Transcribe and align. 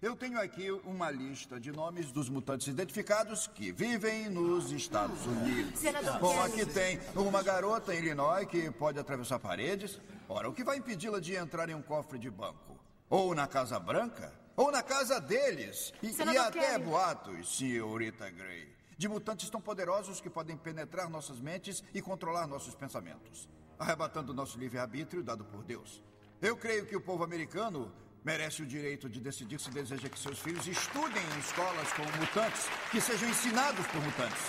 Eu 0.00 0.14
tenho 0.14 0.40
aqui 0.40 0.70
uma 0.70 1.10
lista 1.10 1.58
de 1.58 1.72
nomes 1.72 2.12
dos 2.12 2.28
mutantes 2.28 2.68
identificados 2.68 3.48
que 3.48 3.72
vivem 3.72 4.30
nos 4.30 4.70
Estados 4.70 5.26
Unidos. 5.26 5.80
Bom, 6.20 6.40
aqui 6.40 6.64
tem 6.64 7.00
uma 7.16 7.42
garota 7.42 7.92
em 7.92 7.98
Illinois 7.98 8.46
que 8.46 8.70
pode 8.70 8.96
atravessar 8.96 9.40
paredes. 9.40 10.00
Ora, 10.28 10.48
o 10.48 10.52
que 10.52 10.62
vai 10.62 10.76
impedi-la 10.76 11.18
de 11.18 11.34
entrar 11.34 11.68
em 11.68 11.74
um 11.74 11.82
cofre 11.82 12.16
de 12.16 12.30
banco? 12.30 12.78
Ou 13.10 13.34
na 13.34 13.48
Casa 13.48 13.80
Branca? 13.80 14.32
Ou 14.54 14.70
na 14.70 14.84
casa 14.84 15.20
deles? 15.20 15.92
E, 16.00 16.12
e 16.12 16.38
até 16.38 16.78
boatos, 16.78 17.56
senhorita 17.56 18.30
Gray, 18.30 18.72
de 18.96 19.08
mutantes 19.08 19.50
tão 19.50 19.60
poderosos 19.60 20.20
que 20.20 20.30
podem 20.30 20.56
penetrar 20.56 21.10
nossas 21.10 21.40
mentes 21.40 21.82
e 21.92 22.00
controlar 22.00 22.46
nossos 22.46 22.76
pensamentos, 22.76 23.48
arrebatando 23.76 24.32
nosso 24.32 24.60
livre-arbítrio 24.60 25.24
dado 25.24 25.44
por 25.44 25.64
Deus. 25.64 26.00
Eu 26.40 26.56
creio 26.56 26.86
que 26.86 26.94
o 26.94 27.00
povo 27.00 27.24
americano 27.24 27.92
merece 28.28 28.62
o 28.62 28.66
direito 28.66 29.08
de 29.08 29.20
decidir 29.20 29.58
se 29.58 29.70
deseja 29.70 30.06
que 30.06 30.18
seus 30.18 30.38
filhos 30.38 30.66
estudem 30.66 31.22
em 31.34 31.38
escolas 31.38 31.90
com 31.94 32.02
mutantes, 32.20 32.64
que 32.90 33.00
sejam 33.00 33.26
ensinados 33.26 33.86
por 33.86 34.02
mutantes. 34.02 34.44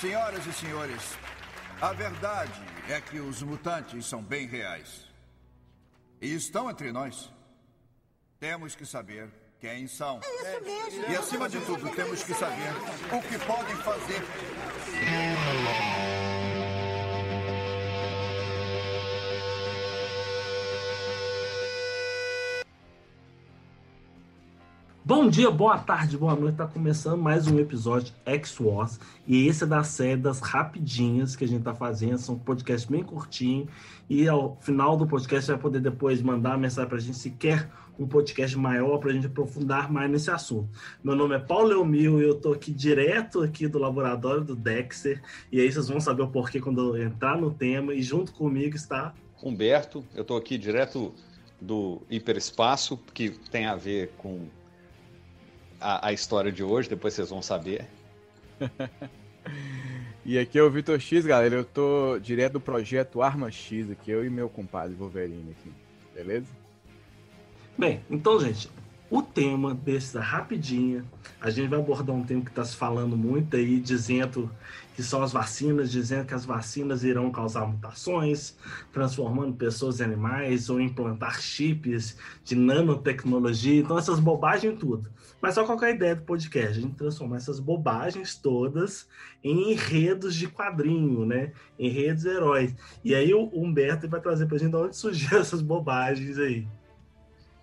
Senhoras 0.00 0.46
e 0.46 0.52
senhores, 0.54 1.02
a 1.82 1.92
verdade 1.92 2.58
é 2.88 2.98
que 2.98 3.20
os 3.20 3.42
mutantes 3.42 4.06
são 4.06 4.22
bem 4.22 4.46
reais. 4.46 5.06
E 6.18 6.34
estão 6.34 6.70
entre 6.70 6.90
nós. 6.90 7.30
Temos 8.40 8.74
que 8.74 8.86
saber 8.86 9.28
quem 9.60 9.86
são. 9.86 10.18
É 10.24 10.34
isso 10.34 10.64
mesmo. 10.64 11.12
E 11.12 11.16
acima 11.16 11.46
de 11.48 11.60
tudo, 11.60 11.90
temos 11.94 12.22
que 12.22 12.32
saber 12.32 12.72
o 13.16 13.20
que 13.28 13.38
podem 13.46 13.76
fazer. 13.88 14.22
Bom 25.14 25.28
dia, 25.28 25.50
boa 25.50 25.76
tarde, 25.76 26.16
boa 26.16 26.34
noite. 26.34 26.56
Tá 26.56 26.66
começando 26.66 27.20
mais 27.20 27.46
um 27.46 27.58
episódio 27.58 28.14
X-Wars. 28.24 28.98
E 29.26 29.46
esse 29.46 29.62
é 29.62 29.66
da 29.66 29.84
série 29.84 30.16
das 30.16 30.40
rapidinhas 30.40 31.36
que 31.36 31.44
a 31.44 31.46
gente 31.46 31.62
tá 31.62 31.74
fazendo. 31.74 32.16
São 32.16 32.38
podcasts 32.38 32.90
bem 32.90 33.02
curtinho. 33.02 33.68
E 34.08 34.26
ao 34.26 34.56
final 34.62 34.96
do 34.96 35.06
podcast 35.06 35.50
vai 35.50 35.60
poder 35.60 35.80
depois 35.80 36.22
mandar 36.22 36.56
mensagem 36.56 36.88
pra 36.88 36.98
gente 36.98 37.18
se 37.18 37.30
quer 37.30 37.70
um 37.98 38.06
podcast 38.06 38.56
maior 38.56 38.96
pra 38.96 39.12
gente 39.12 39.26
aprofundar 39.26 39.92
mais 39.92 40.10
nesse 40.10 40.30
assunto. 40.30 40.70
Meu 41.04 41.14
nome 41.14 41.34
é 41.34 41.38
Paulo 41.38 41.68
Leomil 41.68 42.18
e 42.18 42.24
eu 42.24 42.36
tô 42.36 42.54
aqui 42.54 42.72
direto 42.72 43.42
aqui 43.42 43.68
do 43.68 43.78
laboratório 43.78 44.42
do 44.42 44.56
Dexter. 44.56 45.20
E 45.52 45.60
aí 45.60 45.70
vocês 45.70 45.88
vão 45.88 46.00
saber 46.00 46.22
o 46.22 46.28
porquê 46.28 46.58
quando 46.58 46.96
eu 46.96 47.02
entrar 47.02 47.38
no 47.38 47.52
tema. 47.52 47.92
E 47.92 48.00
junto 48.00 48.32
comigo 48.32 48.74
está 48.74 49.12
Humberto, 49.42 50.02
eu 50.14 50.24
tô 50.24 50.36
aqui 50.38 50.56
direto 50.56 51.12
do 51.60 52.00
hiperespaço, 52.08 52.98
que 53.12 53.28
tem 53.28 53.66
a 53.66 53.76
ver 53.76 54.14
com 54.16 54.48
a, 55.82 56.08
a 56.08 56.12
história 56.12 56.52
de 56.52 56.62
hoje, 56.62 56.88
depois 56.88 57.14
vocês 57.14 57.28
vão 57.28 57.42
saber. 57.42 57.86
E 60.24 60.38
aqui 60.38 60.56
é 60.56 60.62
o 60.62 60.70
Vitor 60.70 61.00
X, 61.00 61.26
galera. 61.26 61.52
Eu 61.52 61.64
tô 61.64 62.16
direto 62.20 62.52
do 62.52 62.60
projeto 62.60 63.22
Arma 63.22 63.50
X 63.50 63.90
aqui, 63.90 64.08
eu 64.08 64.24
e 64.24 64.30
meu 64.30 64.48
compadre 64.48 64.94
Wolverine 64.94 65.50
aqui. 65.50 65.72
Beleza? 66.14 66.46
Bem, 67.76 68.00
então, 68.08 68.38
gente, 68.38 68.70
o 69.10 69.20
tema 69.20 69.74
desse 69.74 70.16
rapidinha, 70.18 71.04
a 71.40 71.50
gente 71.50 71.68
vai 71.68 71.80
abordar 71.80 72.14
um 72.14 72.22
tema 72.22 72.42
que 72.42 72.50
está 72.50 72.64
se 72.64 72.76
falando 72.76 73.16
muito 73.16 73.56
aí, 73.56 73.80
dizendo 73.80 74.48
que 74.94 75.02
são 75.02 75.22
as 75.22 75.32
vacinas, 75.32 75.90
dizendo 75.90 76.26
que 76.26 76.34
as 76.34 76.44
vacinas 76.44 77.04
irão 77.04 77.30
causar 77.30 77.66
mutações, 77.66 78.56
transformando 78.92 79.54
pessoas 79.54 80.00
em 80.00 80.04
animais 80.04 80.68
ou 80.68 80.80
implantar 80.80 81.40
chips 81.40 82.16
de 82.44 82.54
nanotecnologia, 82.54 83.80
então 83.80 83.98
essas 83.98 84.20
bobagens 84.20 84.78
tudo. 84.78 85.10
Mas 85.40 85.54
só 85.54 85.64
qual 85.64 85.82
é 85.82 85.86
a 85.86 85.90
ideia 85.90 86.14
do 86.14 86.22
podcast? 86.22 86.78
A 86.78 86.82
gente 86.82 86.94
transformar 86.94 87.36
essas 87.36 87.58
bobagens 87.58 88.36
todas 88.36 89.08
em 89.42 89.72
enredos 89.72 90.36
de 90.36 90.46
quadrinho, 90.46 91.26
né? 91.26 91.52
Enredos 91.76 92.24
heróis. 92.24 92.74
E 93.02 93.12
aí 93.14 93.34
o 93.34 93.50
Humberto 93.52 94.08
vai 94.08 94.20
trazer 94.20 94.46
pra 94.46 94.56
gente 94.56 94.70
de 94.70 94.76
onde 94.76 94.96
surgiram 94.96 95.40
essas 95.42 95.60
bobagens 95.60 96.38
aí. 96.38 96.66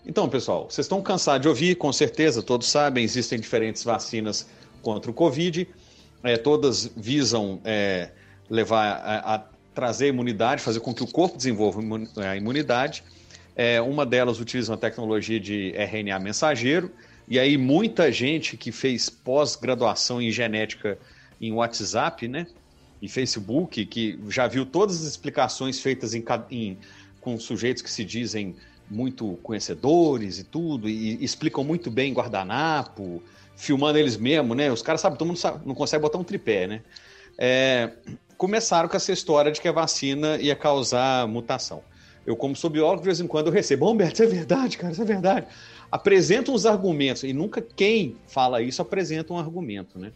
Então, 0.06 0.28
pessoal, 0.28 0.70
vocês 0.70 0.86
estão 0.86 1.02
cansados 1.02 1.42
de 1.42 1.48
ouvir, 1.48 1.76
com 1.76 1.92
certeza, 1.94 2.42
todos 2.42 2.68
sabem, 2.68 3.04
existem 3.04 3.40
diferentes 3.40 3.84
vacinas 3.84 4.48
contra 4.82 5.12
o 5.12 5.14
Covid, 5.14 5.68
é, 6.24 6.38
todas 6.38 6.92
visam 6.96 7.62
é, 7.64 8.10
levar 8.50 8.86
a, 8.86 9.36
a, 9.36 9.44
trazer 9.74 10.08
imunidade, 10.08 10.62
fazer 10.62 10.80
com 10.80 10.94
que 10.94 11.04
o 11.04 11.08
corpo 11.08 11.38
desenvolva 11.38 11.82
a 12.18 12.36
imunidade. 12.36 13.04
É, 13.56 13.82
uma 13.82 14.06
delas 14.06 14.40
utiliza 14.40 14.72
uma 14.72 14.78
tecnologia 14.78 15.40
de 15.40 15.74
RNA 15.76 16.20
mensageiro, 16.20 16.92
e 17.28 17.38
aí 17.38 17.58
muita 17.58 18.12
gente 18.12 18.58
que 18.58 18.72
fez 18.72 19.10
pós-graduação 19.10 20.22
em 20.22 20.32
genética 20.32 20.98
em 21.40 21.52
WhatsApp, 21.52 22.28
né, 22.28 22.48
e 23.02 23.08
Facebook, 23.08 23.86
que 23.86 24.20
já 24.28 24.48
viu 24.48 24.66
todas 24.66 25.02
as 25.02 25.08
explicações 25.08 25.80
feitas 25.80 26.14
em, 26.14 26.24
em, 26.52 26.78
com 27.22 27.40
sujeitos 27.40 27.82
que 27.82 27.92
se 27.92 28.04
dizem 28.04 28.56
muito 28.90 29.38
conhecedores 29.44 30.40
e 30.40 30.44
tudo, 30.44 30.90
e 30.90 31.24
explicam 31.24 31.64
muito 31.64 31.92
bem 31.92 32.14
guardanapo, 32.14 33.22
filmando 33.60 34.00
eles 34.00 34.16
mesmo, 34.16 34.56
né? 34.56 34.72
Os 34.72 34.82
caras 34.82 35.02
sabem, 35.02 35.18
todo 35.18 35.28
mundo 35.28 35.38
sabe, 35.38 35.68
não 35.68 35.76
consegue 35.76 36.02
botar 36.02 36.18
um 36.18 36.24
tripé, 36.24 36.66
né? 36.66 36.82
É, 37.38 37.92
começaram 38.38 38.88
com 38.88 38.96
essa 38.96 39.12
história 39.12 39.52
de 39.52 39.60
que 39.60 39.68
a 39.68 39.72
vacina 39.74 40.38
ia 40.38 40.56
causar 40.56 41.28
mutação. 41.28 41.84
Eu, 42.26 42.38
como 42.38 42.56
sou 42.56 42.70
biólogo, 42.70 43.02
de 43.02 43.06
vez 43.06 43.20
em 43.20 43.28
quando 43.28 43.48
eu 43.48 43.54
recebo, 43.54 43.86
bom, 43.86 43.92
Humberto, 43.92 44.14
isso 44.14 44.24
é 44.24 44.28
verdade, 44.28 44.78
cara, 44.78 44.94
isso 44.94 45.02
é 45.02 45.06
verdade. 45.06 45.46
Apresentam 45.92 46.54
os 46.54 46.66
argumentos, 46.66 47.24
e 47.24 47.34
nunca 47.34 47.62
quem 47.62 48.16
fala 48.28 48.62
isso 48.62 48.82
apresenta 48.82 49.34
um 49.34 49.38
argumento, 49.38 50.00
né? 50.00 50.14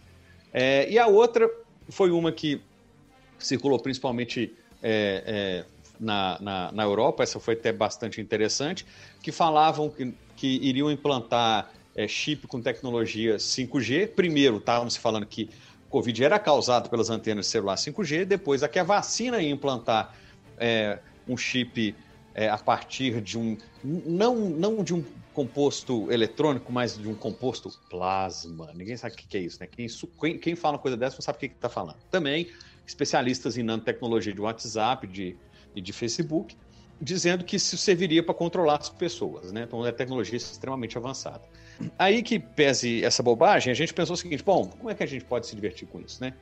É, 0.53 0.90
e 0.90 0.98
a 0.98 1.08
outra 1.08 1.50
foi 1.90 2.12
uma 2.12 2.32
que 2.32 2.62
circulou 3.38 3.78
principalmente 3.78 4.53
é, 4.82 5.24
é 5.26 5.66
na, 6.00 6.38
na, 6.40 6.72
na, 6.72 6.84
Europa, 6.84 7.24
essa 7.24 7.40
foi 7.40 7.56
até 7.56 7.74
bastante 7.74 8.22
interessante, 8.22 8.86
que 9.22 9.32
falavam 9.32 9.90
que, 9.90 10.14
que 10.36 10.48
iriam 10.62 10.90
implantar 10.92 11.72
é, 11.96 12.08
chip 12.08 12.48
com 12.48 12.62
tecnologia 12.62 13.38
5G. 13.38 14.09
Primeiro, 14.09 14.58
estávamos 14.58 14.96
falando 14.96 15.26
que 15.26 15.50
Covid 15.90 16.24
era 16.24 16.40
causado 16.40 16.90
pelas 16.90 17.09
antenas 17.09 17.46
de 17.46 17.52
celular 17.52 17.76
5G, 17.76 18.26
depois 18.26 18.64
aqui 18.64 18.80
a 18.80 18.84
vacina 18.84 19.42
ia 19.42 19.52
implantar 19.52 20.16
é, 20.58 21.00
um 21.28 21.38
chip 21.38 21.96
é, 22.34 22.50
a 22.50 22.58
partir 22.58 23.22
de 23.22 23.38
um. 23.38 23.58
Não, 23.84 24.36
não 24.36 24.84
de 24.84 24.94
um 24.94 25.03
composto 25.34 26.12
eletrônico, 26.12 26.72
mas 26.72 26.98
de 26.98 27.08
um 27.08 27.16
composto 27.16 27.72
plasma. 27.90 28.72
Ninguém 28.74 28.98
sabe 28.98 29.14
o 29.14 29.18
que 29.18 29.38
é 29.38 29.42
isso, 29.42 29.59
né? 29.59 29.68
Quem, 29.68 30.38
quem 30.38 30.56
fala 30.56 30.76
uma 30.76 30.82
coisa 30.82 30.98
dessa 30.98 31.16
não 31.16 31.22
sabe 31.22 31.38
o 31.38 31.40
que 31.40 31.46
está 31.48 31.70
falando. 31.70 31.98
Também 32.09 32.50
especialistas 32.86 33.58
em 33.58 33.64
nanotecnologia 33.64 34.34
de 34.34 34.42
WhatsApp, 34.42 35.08
de 35.08 35.38
e 35.76 35.82
de 35.82 35.92
Facebook, 35.92 36.56
dizendo 37.02 37.44
que 37.44 37.56
isso 37.56 37.78
serviria 37.78 38.24
para 38.24 38.34
controlar 38.34 38.78
as 38.78 38.90
pessoas, 38.90 39.52
né? 39.52 39.64
Então 39.68 39.86
é 39.86 39.92
tecnologia 39.92 40.38
extremamente 40.38 40.97
avançada. 40.97 41.41
Aí 41.97 42.22
que 42.22 42.40
pese 42.40 43.03
essa 43.03 43.22
bobagem, 43.22 43.72
a 43.72 43.76
gente 43.76 43.94
pensou 43.94 44.14
o 44.14 44.17
seguinte: 44.17 44.44
bom, 44.44 44.67
como 44.67 44.90
é 44.90 44.96
que 44.96 45.03
a 45.03 45.08
gente 45.08 45.26
pode 45.26 45.47
se 45.47 45.56
divertir 45.56 45.88
com 45.88 46.00
isso, 46.00 46.22
né? 46.22 46.34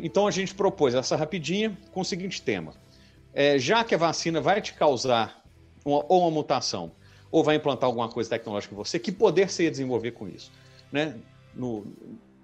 Então 0.00 0.26
a 0.26 0.30
gente 0.30 0.54
propôs 0.54 0.94
essa 0.94 1.16
rapidinha 1.16 1.76
com 1.92 2.00
o 2.00 2.04
seguinte 2.04 2.40
tema: 2.42 2.74
é, 3.34 3.58
já 3.58 3.84
que 3.84 3.94
a 3.94 3.98
vacina 3.98 4.40
vai 4.40 4.60
te 4.60 4.74
causar 4.74 5.42
uma, 5.84 6.04
ou 6.08 6.22
uma 6.22 6.30
mutação 6.30 6.92
ou 7.30 7.42
vai 7.42 7.56
implantar 7.56 7.88
alguma 7.88 8.08
coisa 8.08 8.30
tecnológica 8.30 8.74
em 8.74 8.76
você, 8.76 8.98
que 8.98 9.12
poder 9.12 9.50
você 9.50 9.64
ia 9.64 9.70
desenvolver 9.70 10.12
com 10.12 10.28
isso, 10.28 10.50
né? 10.92 11.16
No, 11.54 11.86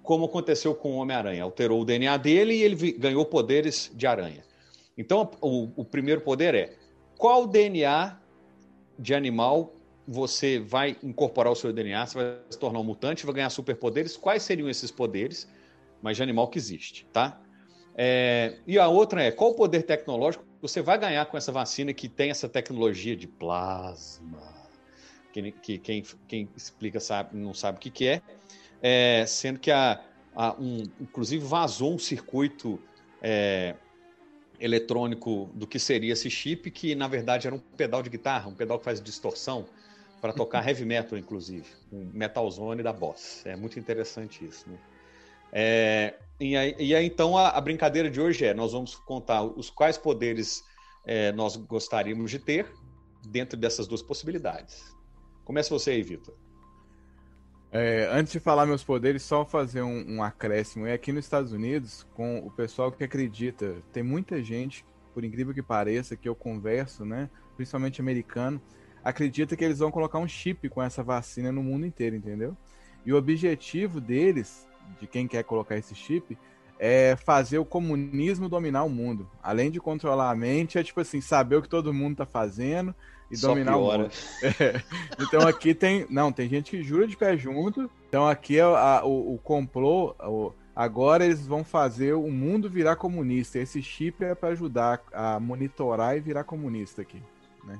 como 0.03 0.25
aconteceu 0.25 0.75
com 0.75 0.91
o 0.91 0.95
Homem-Aranha, 0.97 1.43
alterou 1.43 1.81
o 1.81 1.85
DNA 1.85 2.17
dele 2.17 2.55
e 2.55 2.63
ele 2.63 2.91
ganhou 2.93 3.25
poderes 3.25 3.89
de 3.95 4.05
aranha. 4.05 4.43
Então, 4.97 5.31
o, 5.41 5.69
o 5.77 5.85
primeiro 5.85 6.21
poder 6.21 6.53
é 6.53 6.73
qual 7.23 7.47
DNA 7.47 8.19
de 8.99 9.15
animal 9.15 9.73
você 10.05 10.59
vai 10.59 10.97
incorporar 11.01 11.53
o 11.53 11.55
seu 11.55 11.71
DNA, 11.71 12.05
você 12.05 12.17
vai 12.17 12.37
se 12.49 12.59
tornar 12.59 12.81
um 12.81 12.83
mutante, 12.83 13.25
vai 13.25 13.35
ganhar 13.35 13.49
superpoderes. 13.49 14.17
Quais 14.17 14.43
seriam 14.43 14.69
esses 14.69 14.91
poderes? 14.91 15.49
Mas 16.01 16.17
de 16.17 16.23
animal 16.23 16.49
que 16.49 16.57
existe, 16.57 17.07
tá? 17.13 17.41
É, 17.95 18.57
e 18.67 18.77
a 18.77 18.89
outra 18.89 19.23
é 19.23 19.31
qual 19.31 19.53
poder 19.53 19.83
tecnológico 19.83 20.43
você 20.61 20.81
vai 20.81 20.97
ganhar 20.97 21.25
com 21.27 21.37
essa 21.37 21.49
vacina 21.49 21.93
que 21.93 22.09
tem 22.09 22.29
essa 22.29 22.49
tecnologia 22.49 23.15
de 23.15 23.25
plasma? 23.25 24.41
que, 25.31 25.49
que 25.49 25.77
quem, 25.77 26.03
quem 26.27 26.49
explica 26.57 26.99
sabe, 26.99 27.37
não 27.37 27.53
sabe 27.53 27.77
o 27.77 27.79
que, 27.79 27.89
que 27.89 28.05
é, 28.05 28.21
é 28.81 29.25
sendo 29.25 29.61
que 29.61 29.71
a, 29.71 30.03
a 30.35 30.57
um, 30.59 30.83
inclusive 30.99 31.45
vazou 31.45 31.93
um 31.93 31.97
circuito 31.97 32.77
é, 33.21 33.77
eletrônico 34.59 35.49
do 35.53 35.67
que 35.67 35.79
seria 35.79 36.13
esse 36.13 36.29
chip, 36.29 36.69
que 36.71 36.95
na 36.95 37.07
verdade 37.07 37.47
era 37.47 37.55
um 37.55 37.59
pedal 37.59 38.01
de 38.01 38.09
guitarra, 38.09 38.49
um 38.49 38.55
pedal 38.55 38.79
que 38.79 38.85
faz 38.85 39.01
distorção 39.01 39.65
para 40.21 40.31
tocar 40.33 40.65
heavy 40.67 40.85
metal, 40.85 41.17
inclusive, 41.17 41.67
um 41.91 42.09
metal 42.13 42.49
zone 42.49 42.81
da 42.81 42.93
Boss. 42.93 43.45
É 43.45 43.55
muito 43.55 43.79
interessante 43.79 44.45
isso, 44.45 44.69
né? 44.69 44.77
É, 45.55 46.15
e, 46.39 46.57
aí, 46.57 46.75
e 46.79 46.95
aí, 46.95 47.05
então, 47.05 47.37
a, 47.37 47.49
a, 47.49 47.61
brincadeira 47.61 48.09
de 48.09 48.19
hoje 48.19 48.43
é: 48.43 48.53
nós 48.55 48.71
vamos 48.71 48.95
contar 48.95 49.43
os 49.43 49.69
quais 49.69 49.97
poderes 49.99 50.63
é, 51.05 51.31
nós 51.31 51.55
gostaríamos 51.55 52.31
de 52.31 52.39
ter 52.39 52.65
dentro 53.27 53.57
dessas 53.57 53.85
duas 53.85 54.01
possibilidades. 54.01 54.83
Começa 55.45 55.69
você 55.69 55.91
aí, 55.91 56.01
Vitor. 56.01 56.33
É, 57.75 58.07
antes 58.11 58.31
de 58.31 58.39
falar 58.39 58.67
meus 58.67 58.83
poderes, 58.83 59.23
só 59.23 59.43
fazer 59.43 59.81
um, 59.81 60.17
um 60.17 60.21
acréscimo. 60.21 60.85
É 60.85 60.93
aqui 60.93 61.11
nos 61.11 61.25
Estados 61.25 61.51
Unidos, 61.51 62.05
com 62.13 62.37
o 62.37 62.51
pessoal 62.51 62.91
que 62.91 63.03
acredita, 63.03 63.77
tem 63.91 64.03
muita 64.03 64.43
gente, 64.43 64.85
por 65.11 65.23
incrível 65.23 65.55
que 65.55 65.63
pareça, 65.63 66.15
que 66.15 66.29
eu 66.29 66.35
converso, 66.35 67.03
né? 67.03 67.31
Principalmente 67.55 67.99
americano, 67.99 68.61
acredita 69.03 69.55
que 69.55 69.65
eles 69.65 69.79
vão 69.79 69.89
colocar 69.89 70.19
um 70.19 70.27
chip 70.27 70.69
com 70.69 70.83
essa 70.83 71.01
vacina 71.01 71.51
no 71.51 71.63
mundo 71.63 71.83
inteiro, 71.83 72.15
entendeu? 72.15 72.55
E 73.03 73.11
o 73.11 73.17
objetivo 73.17 73.99
deles, 73.99 74.67
de 74.99 75.07
quem 75.07 75.27
quer 75.27 75.43
colocar 75.43 75.75
esse 75.75 75.95
chip, 75.95 76.37
é 76.85 77.15
fazer 77.15 77.59
o 77.59 77.63
comunismo 77.63 78.49
dominar 78.49 78.83
o 78.83 78.89
mundo. 78.89 79.29
Além 79.41 79.71
de 79.71 79.79
controlar 79.79 80.29
a 80.29 80.35
mente, 80.35 80.77
é 80.77 80.83
tipo 80.83 80.99
assim, 80.99 81.21
saber 81.21 81.55
o 81.55 81.61
que 81.61 81.69
todo 81.69 81.93
mundo 81.93 82.17
tá 82.17 82.25
fazendo 82.25 82.93
e 83.31 83.37
Só 83.37 83.47
dominar 83.47 83.71
piora. 83.71 83.97
o 83.97 84.01
mundo. 84.01 84.11
É. 84.59 84.83
Então 85.17 85.47
aqui 85.47 85.73
tem. 85.73 86.05
Não, 86.09 86.29
tem 86.29 86.49
gente 86.49 86.71
que 86.71 86.83
jura 86.83 87.07
de 87.07 87.15
pé 87.15 87.37
junto. 87.37 87.89
Então 88.09 88.27
aqui 88.27 88.57
é 88.57 88.63
a, 88.63 89.01
o, 89.05 89.35
o 89.35 89.37
complô. 89.37 90.13
O, 90.19 90.51
agora 90.75 91.23
eles 91.23 91.47
vão 91.47 91.63
fazer 91.63 92.15
o 92.15 92.29
mundo 92.29 92.69
virar 92.69 92.97
comunista. 92.97 93.59
Esse 93.59 93.81
chip 93.81 94.21
é 94.21 94.35
para 94.35 94.49
ajudar 94.49 95.01
a 95.13 95.39
monitorar 95.39 96.17
e 96.17 96.19
virar 96.19 96.43
comunista 96.43 97.01
aqui. 97.01 97.23
Né? 97.63 97.79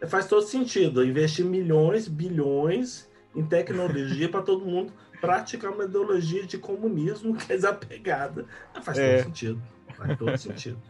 É, 0.00 0.06
faz 0.06 0.28
todo 0.28 0.42
sentido. 0.42 1.04
Investir 1.04 1.44
milhões, 1.44 2.06
bilhões 2.06 3.12
em 3.34 3.44
tecnologia 3.44 4.28
para 4.28 4.42
todo 4.42 4.64
mundo 4.64 4.92
praticar 5.20 5.72
uma 5.72 5.84
ideologia 5.84 6.46
de 6.46 6.58
comunismo 6.58 7.34
que 7.34 7.52
é 7.52 7.56
desapegada. 7.56 8.46
Faz 8.82 8.98
é. 8.98 9.16
todo 9.16 9.24
sentido. 9.24 9.62
Faz 9.96 10.18
todo 10.18 10.38
sentido. 10.38 10.82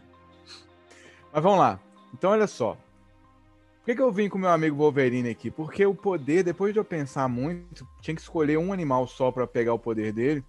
Mas 1.31 1.43
vamos 1.43 1.59
lá. 1.59 1.79
Então, 2.13 2.31
olha 2.31 2.47
só. 2.47 2.73
Por 2.73 3.85
que, 3.91 3.95
que 3.95 4.01
eu 4.01 4.11
vim 4.11 4.27
com 4.27 4.37
meu 4.37 4.49
amigo 4.49 4.77
Wolverine 4.77 5.29
aqui? 5.29 5.51
Porque 5.51 5.85
o 5.85 5.93
poder, 5.93 6.43
depois 6.43 6.73
de 6.73 6.79
eu 6.79 6.85
pensar 6.85 7.27
muito, 7.27 7.87
tinha 8.01 8.15
que 8.15 8.21
escolher 8.21 8.57
um 8.57 8.73
animal 8.73 9.07
só 9.07 9.31
para 9.31 9.45
pegar 9.45 9.73
o 9.73 9.79
poder 9.79 10.11
dele. 10.11 10.43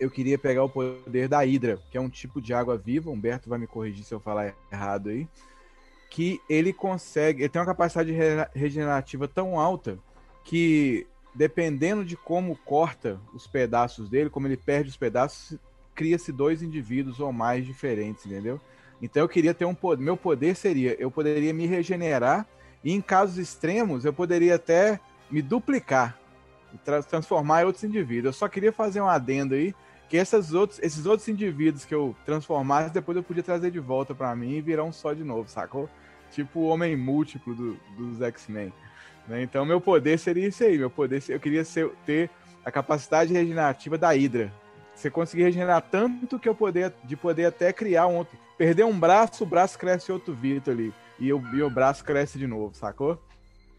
Eu 0.00 0.10
queria 0.10 0.38
pegar 0.38 0.64
o 0.64 0.68
poder 0.68 1.28
da 1.28 1.44
Hidra, 1.44 1.78
que 1.90 1.98
é 1.98 2.00
um 2.00 2.08
tipo 2.08 2.40
de 2.40 2.54
água 2.54 2.78
viva. 2.78 3.10
Humberto 3.10 3.50
vai 3.50 3.58
me 3.58 3.66
corrigir 3.66 4.04
se 4.04 4.14
eu 4.14 4.20
falar 4.20 4.54
errado 4.72 5.10
aí. 5.10 5.28
Que 6.08 6.40
ele 6.48 6.72
consegue. 6.72 7.42
Ele 7.42 7.48
tem 7.48 7.60
uma 7.60 7.66
capacidade 7.66 8.12
regenerativa 8.54 9.28
tão 9.28 9.60
alta 9.60 9.98
que, 10.48 11.06
dependendo 11.34 12.02
de 12.02 12.16
como 12.16 12.56
corta 12.64 13.20
os 13.34 13.46
pedaços 13.46 14.08
dele, 14.08 14.30
como 14.30 14.46
ele 14.46 14.56
perde 14.56 14.88
os 14.88 14.96
pedaços, 14.96 15.58
cria-se 15.94 16.32
dois 16.32 16.62
indivíduos 16.62 17.20
ou 17.20 17.30
mais 17.30 17.66
diferentes, 17.66 18.24
entendeu? 18.24 18.58
Então 19.02 19.20
eu 19.20 19.28
queria 19.28 19.52
ter 19.52 19.66
um 19.66 19.74
poder. 19.74 20.02
Meu 20.02 20.16
poder 20.16 20.56
seria, 20.56 20.96
eu 20.98 21.10
poderia 21.10 21.52
me 21.52 21.66
regenerar 21.66 22.46
e 22.82 22.94
em 22.94 23.00
casos 23.02 23.36
extremos 23.36 24.06
eu 24.06 24.12
poderia 24.12 24.54
até 24.54 24.98
me 25.30 25.42
duplicar, 25.42 26.18
tra 26.82 27.02
transformar 27.02 27.60
em 27.60 27.66
outros 27.66 27.84
indivíduos. 27.84 28.34
Eu 28.34 28.38
só 28.38 28.48
queria 28.48 28.72
fazer 28.72 29.02
um 29.02 29.06
adendo 29.06 29.54
aí 29.54 29.74
que 30.08 30.16
essas 30.16 30.54
outros, 30.54 30.80
esses 30.82 31.04
outros 31.04 31.28
indivíduos 31.28 31.84
que 31.84 31.94
eu 31.94 32.16
transformasse 32.24 32.90
depois 32.90 33.18
eu 33.18 33.22
podia 33.22 33.42
trazer 33.42 33.70
de 33.70 33.78
volta 33.78 34.14
para 34.14 34.34
mim 34.34 34.52
e 34.52 34.62
virar 34.62 34.84
um 34.84 34.92
só 34.92 35.12
de 35.12 35.24
novo, 35.24 35.46
sacou? 35.46 35.90
Tipo 36.30 36.60
o 36.60 36.68
homem 36.68 36.96
múltiplo 36.96 37.54
do, 37.54 37.78
dos 37.98 38.22
X-Men. 38.22 38.72
Né? 39.28 39.42
Então 39.42 39.64
meu 39.64 39.80
poder 39.80 40.18
seria 40.18 40.48
isso 40.48 40.64
aí. 40.64 40.78
Meu 40.78 40.90
poder, 40.90 41.22
eu 41.28 41.38
queria 41.38 41.64
ser, 41.64 41.90
ter 42.06 42.30
a 42.64 42.70
capacidade 42.70 43.32
regenerativa 43.32 43.98
da 43.98 44.10
Hydra. 44.10 44.52
Você 44.94 45.10
conseguir 45.10 45.44
regenerar 45.44 45.82
tanto 45.82 46.38
que 46.38 46.48
eu 46.48 46.54
poder 46.54 46.92
de 47.04 47.16
poder 47.16 47.46
até 47.46 47.72
criar 47.72 48.06
um 48.08 48.16
outro 48.16 48.36
Perder 48.58 48.84
um 48.84 48.98
braço, 48.98 49.44
o 49.44 49.46
braço 49.46 49.78
cresce 49.78 50.10
outro 50.10 50.34
Vitor 50.34 50.74
ali. 50.74 50.92
E 51.20 51.32
o, 51.32 51.40
e 51.54 51.62
o 51.62 51.70
braço 51.70 52.04
cresce 52.04 52.36
de 52.36 52.46
novo, 52.46 52.74
sacou? 52.74 53.16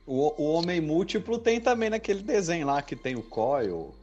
O, 0.07 0.41
o 0.41 0.53
Homem 0.53 0.79
Múltiplo 0.79 1.37
tem 1.37 1.59
também 1.59 1.89
naquele 1.89 2.23
desenho 2.23 2.65
lá 2.65 2.81
que 2.81 2.95
tem 2.95 3.15
o 3.15 3.21
Coil. 3.21 3.93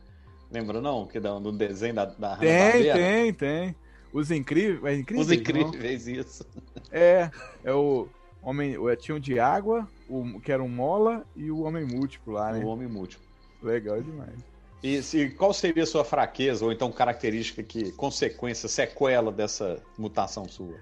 Lembra 0.52 0.80
não? 0.80 1.06
Que 1.06 1.18
dá 1.18 1.40
no 1.40 1.50
desenho 1.50 1.94
da, 1.94 2.04
da 2.04 2.36
Tem, 2.36 2.92
tem, 2.92 3.32
tem. 3.32 3.76
Os 4.12 4.30
incríveis. 4.30 4.84
É 4.84 5.00
incríveis 5.00 5.26
Os 5.26 5.32
incríveis, 5.32 6.06
não? 6.06 6.14
isso. 6.14 6.46
É, 6.92 7.30
é 7.64 7.72
o 7.72 8.06
Homem. 8.46 8.76
Tinha 8.96 9.16
um 9.16 9.20
de 9.20 9.40
água, 9.40 9.88
o, 10.08 10.38
que 10.40 10.52
era 10.52 10.62
um 10.62 10.68
mola, 10.68 11.26
e 11.34 11.50
o 11.50 11.62
Homem 11.62 11.84
Múltiplo 11.84 12.34
lá, 12.34 12.52
né? 12.52 12.64
O 12.64 12.68
Homem 12.68 12.86
Múltiplo. 12.86 13.26
Legal 13.60 14.00
demais. 14.00 14.36
E, 14.82 15.00
e, 15.14 15.30
qual 15.30 15.52
seria 15.52 15.82
a 15.82 15.86
sua 15.86 16.04
fraqueza, 16.04 16.64
ou 16.64 16.70
então 16.70 16.92
característica 16.92 17.60
que, 17.60 17.90
consequência, 17.92 18.68
sequela 18.68 19.32
dessa 19.32 19.82
mutação 19.98 20.46
sua? 20.48 20.78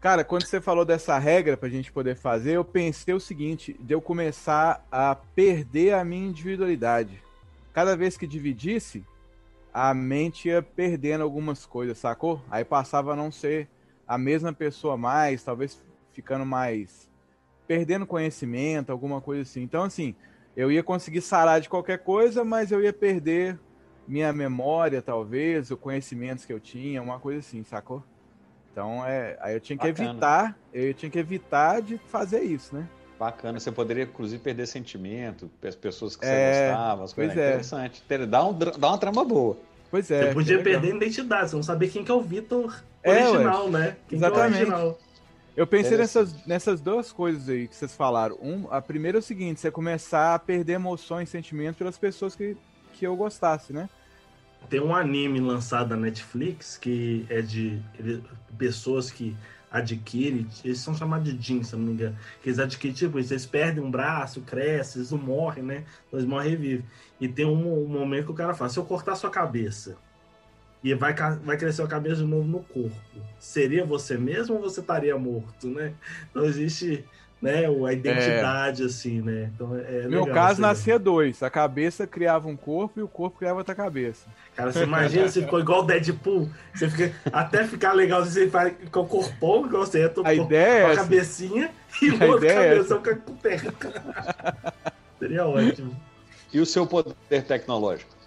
Cara, 0.00 0.22
quando 0.22 0.44
você 0.44 0.60
falou 0.60 0.84
dessa 0.84 1.18
regra 1.18 1.56
pra 1.56 1.68
gente 1.70 1.90
poder 1.90 2.14
fazer, 2.14 2.52
eu 2.52 2.64
pensei 2.64 3.14
o 3.14 3.20
seguinte, 3.20 3.74
de 3.80 3.94
eu 3.94 4.02
começar 4.02 4.86
a 4.92 5.14
perder 5.14 5.94
a 5.94 6.04
minha 6.04 6.28
individualidade. 6.28 7.22
Cada 7.72 7.96
vez 7.96 8.18
que 8.18 8.26
dividisse, 8.26 9.02
a 9.72 9.94
mente 9.94 10.48
ia 10.48 10.60
perdendo 10.60 11.24
algumas 11.24 11.64
coisas, 11.64 11.96
sacou? 11.96 12.42
Aí 12.50 12.64
passava 12.64 13.14
a 13.14 13.16
não 13.16 13.32
ser 13.32 13.66
a 14.06 14.18
mesma 14.18 14.52
pessoa 14.52 14.96
mais, 14.96 15.42
talvez 15.42 15.80
ficando 16.18 16.44
mais. 16.44 17.08
perdendo 17.64 18.04
conhecimento, 18.04 18.90
alguma 18.90 19.20
coisa 19.20 19.42
assim. 19.42 19.62
Então, 19.62 19.84
assim, 19.84 20.16
eu 20.56 20.72
ia 20.72 20.82
conseguir 20.82 21.20
sarar 21.20 21.60
de 21.60 21.68
qualquer 21.68 21.98
coisa, 21.98 22.42
mas 22.42 22.72
eu 22.72 22.82
ia 22.82 22.92
perder 22.92 23.56
minha 24.06 24.32
memória, 24.32 25.00
talvez, 25.00 25.70
os 25.70 25.78
conhecimentos 25.78 26.44
que 26.44 26.52
eu 26.52 26.58
tinha, 26.58 27.00
uma 27.00 27.20
coisa 27.20 27.38
assim, 27.38 27.62
sacou? 27.62 28.02
Então, 28.72 29.06
é, 29.06 29.38
aí 29.40 29.54
eu 29.54 29.60
tinha 29.60 29.78
que 29.78 29.86
Bacana. 29.86 30.10
evitar, 30.10 30.58
eu 30.72 30.94
tinha 30.94 31.10
que 31.10 31.18
evitar 31.18 31.82
de 31.82 31.98
fazer 32.08 32.42
isso, 32.42 32.74
né? 32.74 32.88
Bacana, 33.16 33.60
você 33.60 33.70
poderia 33.70 34.04
inclusive 34.04 34.42
perder 34.42 34.66
sentimento, 34.66 35.48
as 35.62 35.76
pessoas 35.76 36.16
que 36.16 36.24
é, 36.24 36.28
você 36.28 36.68
gostava, 36.68 37.04
as 37.04 37.12
coisas. 37.12 37.36
É. 37.36 37.48
Interessante. 37.50 38.02
Dá, 38.26 38.44
um, 38.44 38.58
dá 38.58 38.88
uma 38.88 38.98
trama 38.98 39.24
boa. 39.24 39.56
Pois 39.90 40.10
é. 40.10 40.28
Você 40.28 40.34
podia 40.34 40.62
perder 40.62 40.92
a 40.92 40.96
identidade, 40.96 41.50
você 41.50 41.56
não 41.56 41.62
saber 41.62 41.88
quem 41.88 42.02
que 42.02 42.10
é 42.10 42.14
o 42.14 42.20
Vitor 42.20 42.82
original, 43.04 43.68
é, 43.68 43.70
né? 43.70 43.96
Quem 44.08 44.16
Exatamente. 44.16 44.54
É 44.54 44.64
o 44.64 44.68
original. 44.68 44.98
Eu 45.58 45.66
pensei 45.66 45.98
nessas, 45.98 46.46
nessas 46.46 46.80
duas 46.80 47.10
coisas 47.10 47.48
aí 47.48 47.66
que 47.66 47.74
vocês 47.74 47.92
falaram. 47.92 48.38
Um, 48.40 48.68
a 48.70 48.80
primeira 48.80 49.18
é 49.18 49.20
o 49.20 49.22
seguinte, 49.22 49.58
você 49.58 49.72
começar 49.72 50.36
a 50.36 50.38
perder 50.38 50.74
emoções, 50.74 51.28
sentimentos 51.28 51.76
pelas 51.76 51.98
pessoas 51.98 52.36
que, 52.36 52.56
que 52.92 53.04
eu 53.04 53.16
gostasse, 53.16 53.72
né? 53.72 53.90
Tem 54.70 54.80
um 54.80 54.94
anime 54.94 55.40
lançado 55.40 55.90
na 55.90 55.96
Netflix 55.96 56.76
que 56.76 57.26
é 57.28 57.42
de 57.42 57.82
ele, 57.98 58.22
pessoas 58.56 59.10
que 59.10 59.36
adquirem, 59.68 60.46
eles 60.64 60.78
são 60.78 60.94
chamados 60.94 61.34
de 61.34 61.42
Jin, 61.42 61.64
se 61.64 61.74
não 61.74 61.86
me 61.86 61.92
engano, 61.92 62.16
que 62.40 62.50
eles 62.50 62.60
adquirem, 62.60 62.94
tipo, 62.94 63.18
eles 63.18 63.44
perdem 63.44 63.82
um 63.82 63.90
braço, 63.90 64.40
crescem, 64.42 65.00
eles 65.00 65.10
não 65.10 65.18
morrem, 65.18 65.64
né? 65.64 65.84
Eles 66.12 66.24
morrem 66.24 66.50
e 66.50 66.50
revivem. 66.52 66.86
E 67.20 67.26
tem 67.26 67.44
um, 67.44 67.82
um 67.82 67.88
momento 67.88 68.26
que 68.26 68.30
o 68.30 68.34
cara 68.34 68.54
fala, 68.54 68.70
se 68.70 68.78
eu 68.78 68.84
cortar 68.84 69.16
sua 69.16 69.28
cabeça, 69.28 69.96
e 70.82 70.94
vai, 70.94 71.14
vai 71.14 71.56
crescer 71.56 71.82
a 71.82 71.86
cabeça 71.86 72.16
de 72.16 72.24
novo 72.24 72.46
no 72.46 72.60
corpo. 72.60 72.96
Seria 73.38 73.84
você 73.84 74.16
mesmo 74.16 74.56
ou 74.56 74.62
você 74.62 74.80
estaria 74.80 75.16
morto, 75.18 75.68
né? 75.68 75.92
Então 76.30 76.44
existe 76.44 77.04
né, 77.40 77.64
a 77.66 77.92
identidade, 77.92 78.82
é. 78.82 78.86
assim, 78.86 79.20
né? 79.20 79.50
Então, 79.54 79.76
é 79.76 80.08
Meu 80.08 80.26
caso 80.26 80.60
nascia 80.60 80.98
dois. 80.98 81.42
A 81.42 81.48
cabeça 81.48 82.06
criava 82.06 82.48
um 82.48 82.56
corpo 82.56 82.98
e 82.98 83.02
o 83.02 83.08
corpo 83.08 83.38
criava 83.38 83.58
outra 83.58 83.74
cabeça. 83.74 84.26
Cara, 84.56 84.72
você 84.72 84.82
imagina 84.82 85.28
se 85.28 85.42
ficou 85.42 85.60
igual 85.60 85.82
o 85.82 85.86
Deadpool. 85.86 86.50
Você 86.74 86.90
fica, 86.90 87.14
até 87.32 87.64
ficar 87.64 87.92
legal, 87.92 88.24
você 88.24 88.50
com 88.90 89.00
o 89.00 89.06
corpão, 89.06 89.66
igual 89.66 89.86
você 89.86 90.00
é, 90.02 90.12
a 90.24 90.34
ideia 90.34 90.86
com 90.86 90.92
a 90.92 90.96
cabecinha 90.96 91.70
e 92.02 92.10
o 92.10 92.24
outro 92.24 92.48
cabeção 92.48 93.02
é 93.06 93.14
com 93.14 93.32
a 93.32 93.36
terra. 93.36 93.74
Seria 95.18 95.46
ótimo. 95.46 95.96
E 96.52 96.60
o 96.60 96.66
seu 96.66 96.86
poder 96.86 97.14
tecnológico? 97.46 98.17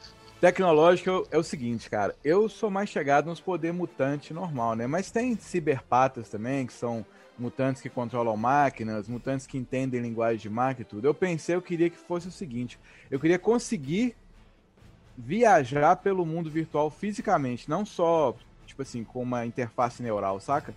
Tecnológico 0.42 1.28
é 1.30 1.38
o 1.38 1.44
seguinte, 1.44 1.88
cara. 1.88 2.16
Eu 2.24 2.50
sou 2.50 2.72
mais 2.72 2.90
chegado 2.90 3.28
nos 3.28 3.40
poder 3.40 3.72
mutante 3.72 4.34
normal, 4.34 4.76
né? 4.76 4.88
Mas 4.88 5.12
tem 5.12 5.38
ciberpatas 5.38 6.30
também, 6.30 6.66
que 6.66 6.74
são 6.74 7.06
mutantes 7.38 7.80
que 7.80 7.92
controlam 7.92 8.36
máquinas, 8.36 9.08
mutantes 9.08 9.46
que 9.46 9.56
entendem 9.56 10.02
linguagem 10.02 10.40
de 10.40 10.50
máquina 10.50 10.82
e 10.82 10.90
tudo. 10.90 11.06
Eu 11.06 11.14
pensei, 11.14 11.54
eu 11.54 11.62
queria 11.62 11.92
que 11.92 11.96
fosse 11.96 12.28
o 12.28 12.32
seguinte: 12.32 12.80
eu 13.12 13.20
queria 13.20 13.38
conseguir 13.38 14.16
viajar 15.16 15.98
pelo 15.98 16.26
mundo 16.26 16.50
virtual 16.50 16.90
fisicamente, 16.90 17.70
não 17.70 17.86
só, 17.86 18.36
tipo 18.66 18.82
assim, 18.82 19.04
com 19.04 19.22
uma 19.22 19.46
interface 19.46 20.02
neural, 20.02 20.40
saca? 20.40 20.74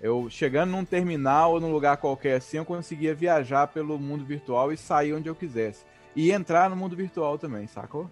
Eu 0.00 0.30
chegando 0.30 0.70
num 0.70 0.86
terminal 0.86 1.52
ou 1.52 1.60
num 1.60 1.70
lugar 1.70 1.98
qualquer 1.98 2.36
assim, 2.36 2.56
eu 2.56 2.64
conseguia 2.64 3.14
viajar 3.14 3.66
pelo 3.66 3.98
mundo 3.98 4.24
virtual 4.24 4.72
e 4.72 4.76
sair 4.78 5.12
onde 5.12 5.28
eu 5.28 5.34
quisesse. 5.34 5.84
E 6.16 6.32
entrar 6.32 6.70
no 6.70 6.76
mundo 6.76 6.96
virtual 6.96 7.36
também, 7.36 7.66
sacou? 7.66 8.08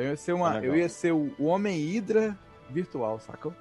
Então 0.00 0.06
eu 0.06 0.10
ia 0.12 0.16
ser, 0.16 0.32
uma, 0.32 0.58
eu 0.64 0.76
ia 0.76 0.88
ser 0.88 1.12
o, 1.12 1.30
Homem 1.38 1.78
Hidra 1.78 2.36
virtual, 2.70 3.20
sacou? 3.20 3.54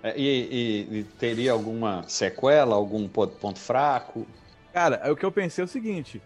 É, 0.00 0.14
e, 0.18 0.22
e, 0.22 0.98
e, 0.98 1.04
teria 1.18 1.52
alguma 1.52 2.04
sequela, 2.06 2.76
algum 2.76 3.08
ponto 3.08 3.58
fraco? 3.58 4.26
Cara, 4.70 5.10
o 5.10 5.16
que 5.16 5.24
eu 5.24 5.32
pensei 5.32 5.62
é 5.62 5.64
o 5.64 5.68
seguinte: 5.68 6.20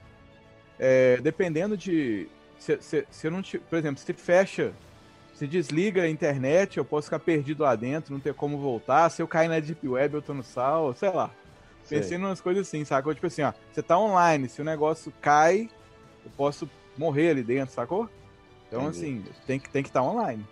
é, 0.78 1.18
dependendo 1.18 1.76
de. 1.76 2.28
Se, 2.58 2.76
se, 2.82 3.06
se 3.08 3.26
eu 3.28 3.30
não 3.30 3.40
te, 3.40 3.56
por 3.58 3.78
exemplo, 3.78 4.00
se 4.00 4.12
fecha, 4.12 4.72
se 5.32 5.46
desliga 5.46 6.02
a 6.02 6.10
internet, 6.10 6.76
eu 6.76 6.84
posso 6.84 7.06
ficar 7.06 7.20
perdido 7.20 7.62
lá 7.62 7.76
dentro, 7.76 8.12
não 8.12 8.20
ter 8.20 8.34
como 8.34 8.58
voltar. 8.58 9.08
Se 9.10 9.22
eu 9.22 9.28
cair 9.28 9.46
na 9.46 9.60
Deep 9.60 9.88
Web, 9.88 10.14
eu 10.16 10.22
tô 10.22 10.34
no 10.34 10.42
sal, 10.42 10.92
sei 10.92 11.10
lá. 11.10 11.30
Sei. 11.84 12.00
Pensei 12.00 12.18
em 12.18 12.20
umas 12.20 12.40
coisas 12.40 12.66
assim, 12.66 12.84
sacou? 12.84 13.14
Tipo 13.14 13.28
assim, 13.28 13.42
ó, 13.42 13.52
você 13.72 13.80
tá 13.80 13.96
online, 13.96 14.48
se 14.48 14.60
o 14.60 14.64
negócio 14.64 15.12
cai, 15.20 15.70
eu 16.24 16.30
posso 16.36 16.68
morrer 16.96 17.30
ali 17.30 17.44
dentro, 17.44 17.72
sacou? 17.72 18.10
Então, 18.68 18.82
Entendi. 18.82 18.98
assim, 18.98 19.24
tem 19.46 19.58
que 19.58 19.68
tem 19.68 19.82
que 19.82 19.88
estar 19.88 20.00
tá 20.00 20.06
online. 20.06 20.46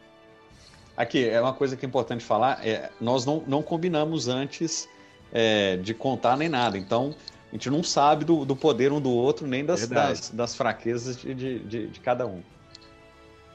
Aqui, 0.96 1.28
é 1.28 1.40
uma 1.40 1.52
coisa 1.52 1.76
que 1.76 1.84
é 1.84 1.88
importante 1.88 2.24
falar, 2.24 2.66
é, 2.66 2.90
nós 2.98 3.26
não, 3.26 3.44
não 3.46 3.62
combinamos 3.62 4.28
antes 4.28 4.88
é, 5.30 5.76
de 5.76 5.92
contar 5.92 6.38
nem 6.38 6.48
nada, 6.48 6.78
então 6.78 7.14
a 7.50 7.54
gente 7.54 7.68
não 7.68 7.82
sabe 7.82 8.24
do, 8.24 8.46
do 8.46 8.56
poder 8.56 8.90
um 8.92 9.00
do 9.00 9.10
outro, 9.10 9.46
nem 9.46 9.62
das, 9.62 9.86
das, 9.86 10.30
das, 10.30 10.56
fraquezas 10.56 11.18
de, 11.18 11.34
de, 11.34 11.58
de, 11.60 11.86
de, 11.88 12.00
cada 12.00 12.26
um. 12.26 12.42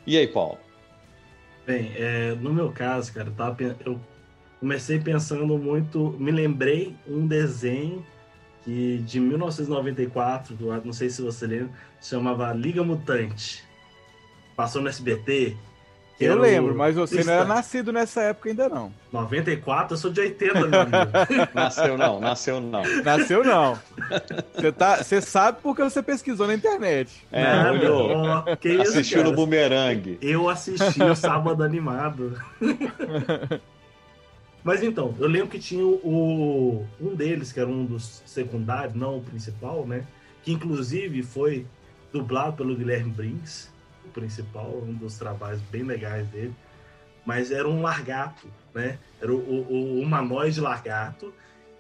E 0.06 0.18
aí, 0.18 0.28
Paulo? 0.28 0.60
Bem, 1.66 1.92
é, 1.96 2.36
no 2.36 2.54
meu 2.54 2.72
caso, 2.72 3.12
cara, 3.12 3.30
eu, 3.30 3.34
tava, 3.34 3.58
eu 3.86 4.00
comecei 4.60 5.00
pensando 5.00 5.58
muito, 5.58 6.16
me 6.20 6.32
lembrei 6.32 6.96
um 7.08 7.26
desenho 7.26 8.06
que 8.64 9.00
de 9.00 9.20
1994, 9.20 10.56
do, 10.56 10.68
não 10.86 10.94
sei 10.94 11.10
se 11.10 11.24
você 11.24 11.48
lembra, 11.48 11.72
se 12.00 12.12
chamava 12.12 12.54
Liga 12.54 12.84
Mutante. 12.84 13.64
Passou 14.62 14.80
no 14.80 14.90
SBT, 14.90 15.58
eu 16.20 16.38
lembro, 16.38 16.76
mas 16.76 16.96
você 16.96 17.24
não 17.24 17.34
era 17.34 17.46
nascido 17.46 17.92
nessa 17.92 18.22
época 18.22 18.50
ainda 18.50 18.70
não. 18.70 18.94
94, 19.12 19.96
eu 19.96 19.98
sou 19.98 20.12
de 20.12 20.22
80, 20.22 20.68
meu 20.68 20.82
amigo. 20.82 21.12
nasceu 21.52 21.98
não, 21.98 22.20
nasceu 22.20 22.62
não. 22.62 22.84
Nasceu 23.04 23.44
não. 23.44 23.80
Você, 24.54 24.72
tá, 24.72 24.98
você 24.98 25.20
sabe 25.20 25.58
porque 25.64 25.82
você 25.82 26.04
pesquisou 26.04 26.46
na 26.46 26.54
internet. 26.54 27.26
É, 27.32 27.64
não, 27.64 27.72
olhou. 27.72 28.44
Que 28.58 28.80
Assistiu 28.80 29.24
no 29.24 29.34
Boomerang. 29.34 30.20
Eu 30.22 30.48
assisti 30.48 31.02
o 31.02 31.16
Sábado 31.16 31.64
Animado. 31.64 32.40
Mas 34.64 34.84
então, 34.84 35.16
eu 35.18 35.28
lembro 35.28 35.48
que 35.48 35.58
tinha 35.58 35.84
o, 35.84 36.86
um 37.02 37.16
deles, 37.16 37.52
que 37.52 37.60
era 37.60 37.68
um 37.68 37.84
dos 37.84 38.22
secundários, 38.28 38.94
não 38.94 39.18
o 39.18 39.24
principal, 39.24 39.88
né? 39.88 40.04
Que 40.44 40.52
inclusive 40.52 41.24
foi 41.24 41.66
dublado 42.14 42.58
pelo 42.58 42.76
Guilherme 42.76 43.10
Brinks 43.10 43.71
principal, 44.12 44.70
um 44.78 44.94
dos 44.94 45.18
trabalhos 45.18 45.62
bem 45.72 45.84
legais 45.84 46.28
dele, 46.28 46.54
mas 47.26 47.52
era 47.52 47.68
um 47.68 47.82
largato, 47.82 48.48
né? 48.74 48.98
Era 49.22 49.34
o, 49.34 49.38
o, 49.38 49.74
o 49.74 50.00
humanoide 50.02 50.60
largato, 50.60 51.34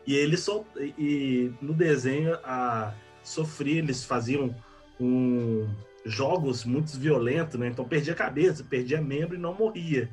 e 0.05 0.15
ele 0.15 0.38
só 0.38 0.65
e 0.77 1.51
no 1.61 1.73
desenho 1.73 2.35
a 2.43 2.93
sofria, 3.23 3.79
eles 3.79 4.03
faziam 4.03 4.55
um, 5.00 5.67
jogos 6.05 6.63
muito 6.63 6.97
violentos, 6.97 7.59
né? 7.59 7.67
Então 7.67 7.85
perdia 7.85 8.13
cabeça, 8.13 8.63
perdia 8.63 9.01
membro 9.01 9.35
e 9.35 9.39
não 9.39 9.53
morria. 9.53 10.09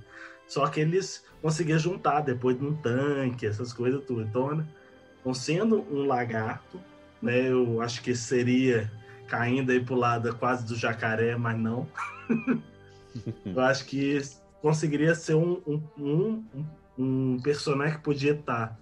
Só 0.46 0.66
que 0.68 0.80
eles 0.80 1.24
conseguiam 1.42 1.78
juntar 1.78 2.20
depois 2.20 2.58
de 2.58 2.64
um 2.64 2.74
tanque, 2.74 3.46
essas 3.46 3.72
coisas 3.72 4.02
tudo. 4.04 4.22
Então, 4.22 4.54
né? 4.54 4.66
então 5.20 5.34
sendo 5.34 5.80
um 5.90 6.06
lagarto, 6.06 6.80
né? 7.22 7.50
Eu 7.50 7.80
acho 7.80 8.02
que 8.02 8.14
seria 8.14 8.90
caindo 9.28 9.70
aí 9.70 9.80
pro 9.80 9.94
lado 9.94 10.34
quase 10.36 10.66
do 10.66 10.74
jacaré, 10.74 11.36
mas 11.36 11.58
não. 11.58 11.86
eu 13.44 13.60
acho 13.60 13.84
que 13.84 14.20
conseguiria 14.60 15.14
ser 15.14 15.34
um, 15.34 15.60
um, 15.66 15.82
um, 15.98 16.44
um 16.98 17.40
personagem 17.40 17.96
que 17.96 18.02
podia 18.02 18.32
estar 18.32 18.76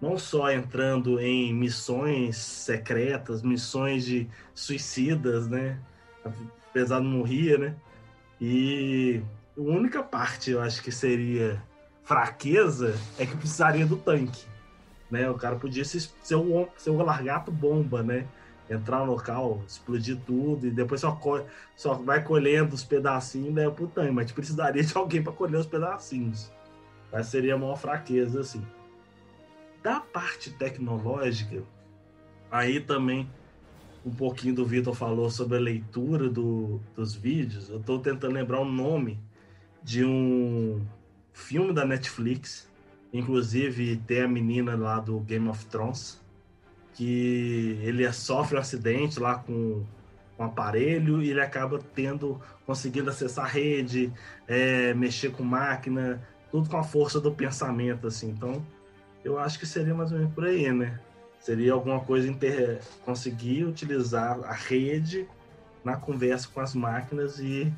não 0.00 0.18
só 0.18 0.50
entrando 0.50 1.18
em 1.18 1.54
missões 1.54 2.36
secretas, 2.36 3.42
missões 3.42 4.04
de 4.04 4.28
suicidas, 4.54 5.48
né? 5.48 5.78
Apesar 6.70 7.00
de 7.00 7.06
morrer, 7.06 7.58
né? 7.58 7.76
E 8.40 9.22
a 9.56 9.60
única 9.60 10.02
parte 10.02 10.50
eu 10.50 10.60
acho 10.60 10.82
que 10.82 10.92
seria 10.92 11.62
fraqueza 12.02 12.94
é 13.18 13.24
que 13.24 13.36
precisaria 13.36 13.86
do 13.86 13.96
tanque. 13.96 14.44
Né? 15.10 15.30
O 15.30 15.34
cara 15.34 15.56
podia 15.56 15.84
ser, 15.84 16.02
ser, 16.22 16.34
um, 16.34 16.66
ser 16.76 16.90
um 16.90 17.02
largato 17.02 17.50
bomba, 17.50 18.02
né? 18.02 18.26
Entrar 18.68 19.00
no 19.00 19.12
local, 19.12 19.62
explodir 19.66 20.18
tudo 20.26 20.66
e 20.66 20.70
depois 20.70 21.00
só, 21.00 21.18
só 21.76 21.94
vai 21.94 22.22
colhendo 22.22 22.74
os 22.74 22.84
pedacinhos 22.84 23.48
e 23.48 23.52
leva 23.52 23.72
pro 23.72 23.86
tanque. 23.86 24.12
Mas 24.12 24.32
precisaria 24.32 24.82
de 24.82 24.96
alguém 24.96 25.22
para 25.22 25.32
colher 25.32 25.60
os 25.60 25.66
pedacinhos. 25.66 26.50
Mas 27.12 27.26
seria 27.26 27.54
a 27.54 27.58
maior 27.58 27.76
fraqueza, 27.76 28.40
assim. 28.40 28.64
Da 29.82 30.00
parte 30.00 30.50
tecnológica, 30.50 31.62
aí 32.50 32.80
também 32.80 33.28
um 34.04 34.10
pouquinho 34.10 34.54
do 34.54 34.66
Vitor 34.66 34.94
falou 34.94 35.30
sobre 35.30 35.56
a 35.56 35.60
leitura 35.60 36.28
do, 36.28 36.80
dos 36.94 37.14
vídeos. 37.14 37.68
Eu 37.68 37.80
estou 37.80 37.98
tentando 37.98 38.34
lembrar 38.34 38.60
o 38.60 38.64
nome 38.64 39.18
de 39.82 40.04
um 40.04 40.84
filme 41.32 41.72
da 41.72 41.84
Netflix. 41.84 42.68
Inclusive 43.12 43.96
tem 44.06 44.22
a 44.22 44.28
menina 44.28 44.74
lá 44.74 44.98
do 45.00 45.20
Game 45.20 45.48
of 45.48 45.64
Thrones 45.66 46.23
que 46.94 47.78
ele 47.82 48.10
sofre 48.12 48.56
um 48.56 48.60
acidente 48.60 49.20
lá 49.20 49.36
com 49.36 49.84
um 50.38 50.44
aparelho 50.44 51.22
e 51.22 51.30
ele 51.30 51.40
acaba 51.40 51.78
tendo 51.94 52.40
conseguindo 52.66 53.10
acessar 53.10 53.44
a 53.44 53.48
rede, 53.48 54.12
é, 54.48 54.94
mexer 54.94 55.30
com 55.32 55.42
máquina, 55.42 56.26
tudo 56.50 56.68
com 56.68 56.76
a 56.76 56.84
força 56.84 57.20
do 57.20 57.32
pensamento, 57.32 58.06
assim. 58.06 58.30
Então, 58.30 58.64
eu 59.24 59.38
acho 59.38 59.58
que 59.58 59.66
seria 59.66 59.94
mais 59.94 60.12
ou 60.12 60.18
menos 60.18 60.32
por 60.32 60.44
aí, 60.44 60.72
né? 60.72 60.98
Seria 61.40 61.72
alguma 61.72 62.00
coisa 62.00 62.28
inter... 62.28 62.80
conseguir 63.04 63.64
utilizar 63.64 64.38
a 64.44 64.52
rede 64.52 65.28
na 65.84 65.96
conversa 65.96 66.48
com 66.48 66.60
as 66.60 66.74
máquinas 66.74 67.38
e 67.38 67.72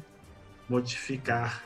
modificar, 0.68 1.64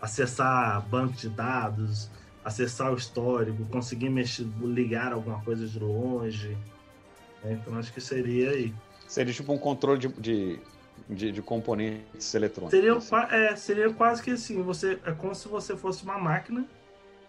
acessar 0.00 0.80
banco 0.88 1.12
de 1.12 1.28
dados, 1.28 2.10
acessar 2.44 2.92
o 2.92 2.96
histórico, 2.96 3.64
conseguir 3.66 4.08
mexer, 4.08 4.46
ligar 4.62 5.12
alguma 5.12 5.40
coisa 5.42 5.66
de 5.66 5.78
longe. 5.78 6.56
Né? 7.42 7.58
Então 7.60 7.76
acho 7.78 7.92
que 7.92 8.00
seria 8.00 8.50
aí. 8.50 8.74
Seria 9.06 9.32
tipo 9.32 9.52
um 9.52 9.58
controle 9.58 9.98
de, 9.98 10.08
de, 10.08 10.60
de, 11.08 11.32
de 11.32 11.42
componentes 11.42 12.34
eletrônicos. 12.34 12.78
Seria, 12.78 12.96
assim. 12.96 13.14
é, 13.30 13.56
seria 13.56 13.92
quase 13.92 14.22
que 14.22 14.30
assim, 14.30 14.62
você, 14.62 14.98
é 15.04 15.12
como 15.12 15.34
se 15.34 15.48
você 15.48 15.76
fosse 15.76 16.04
uma 16.04 16.18
máquina 16.18 16.66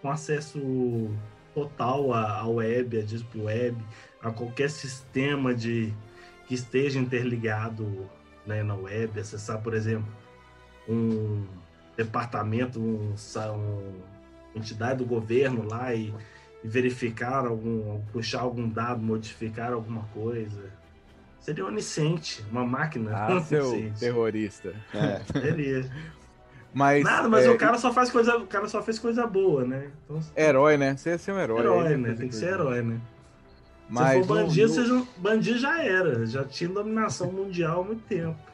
com 0.01 0.09
acesso 0.09 1.09
total 1.53 2.13
à, 2.13 2.47
web, 2.47 2.99
à 2.99 3.01
Deep 3.01 3.39
Web, 3.39 3.77
a 4.21 4.31
qualquer 4.31 4.69
sistema 4.69 5.53
de 5.53 5.93
que 6.47 6.55
esteja 6.55 6.99
interligado 6.99 8.09
né, 8.45 8.63
na 8.63 8.75
web, 8.75 9.19
acessar, 9.19 9.61
por 9.61 9.73
exemplo, 9.73 10.11
um 10.87 11.45
departamento, 11.95 12.79
um, 12.79 13.13
um 13.13 13.93
entidade 14.55 14.97
do 14.97 15.05
governo 15.05 15.67
lá 15.67 15.93
e 15.93 16.13
verificar 16.63 17.45
algum, 17.45 17.99
puxar 18.11 18.41
algum 18.41 18.67
dado, 18.69 19.01
modificar 19.01 19.73
alguma 19.73 20.03
coisa. 20.13 20.71
Seria 21.39 21.65
onisciente, 21.65 22.43
uma 22.49 22.65
máquina. 22.65 23.11
Ah, 23.13 23.41
seu 23.43 23.91
terrorista. 23.99 24.73
É. 24.93 25.21
Seria. 25.39 25.91
Mas, 26.73 27.03
Nada, 27.03 27.29
mas 27.29 27.45
é, 27.45 27.51
o 27.51 27.57
cara 27.57 27.77
só 27.77 27.93
faz 27.93 28.09
coisa, 28.09 28.37
o 28.37 28.47
cara 28.47 28.67
só 28.67 28.81
fez 28.81 28.97
coisa 28.97 29.27
boa, 29.27 29.63
né? 29.63 29.91
Então, 30.05 30.19
herói, 30.35 30.75
né? 30.75 30.95
Você 30.97 31.09
ia 31.09 31.17
ser 31.19 31.31
um 31.33 31.39
herói. 31.39 31.59
Herói, 31.59 31.87
aí, 31.89 31.97
né? 31.97 32.13
Tem 32.13 32.27
que 32.27 32.35
ser 32.35 32.53
herói, 32.53 32.81
né? 32.81 32.99
Mas 33.87 34.21
Se 34.21 34.27
for 34.27 34.37
bandido, 34.37 34.67
no... 34.69 34.73
seja, 34.73 35.07
bandido 35.17 35.59
já 35.59 35.83
era. 35.83 36.25
Já 36.25 36.43
tinha 36.43 36.69
dominação 36.69 37.31
mundial 37.31 37.81
há 37.81 37.83
muito 37.83 38.03
tempo. 38.05 38.37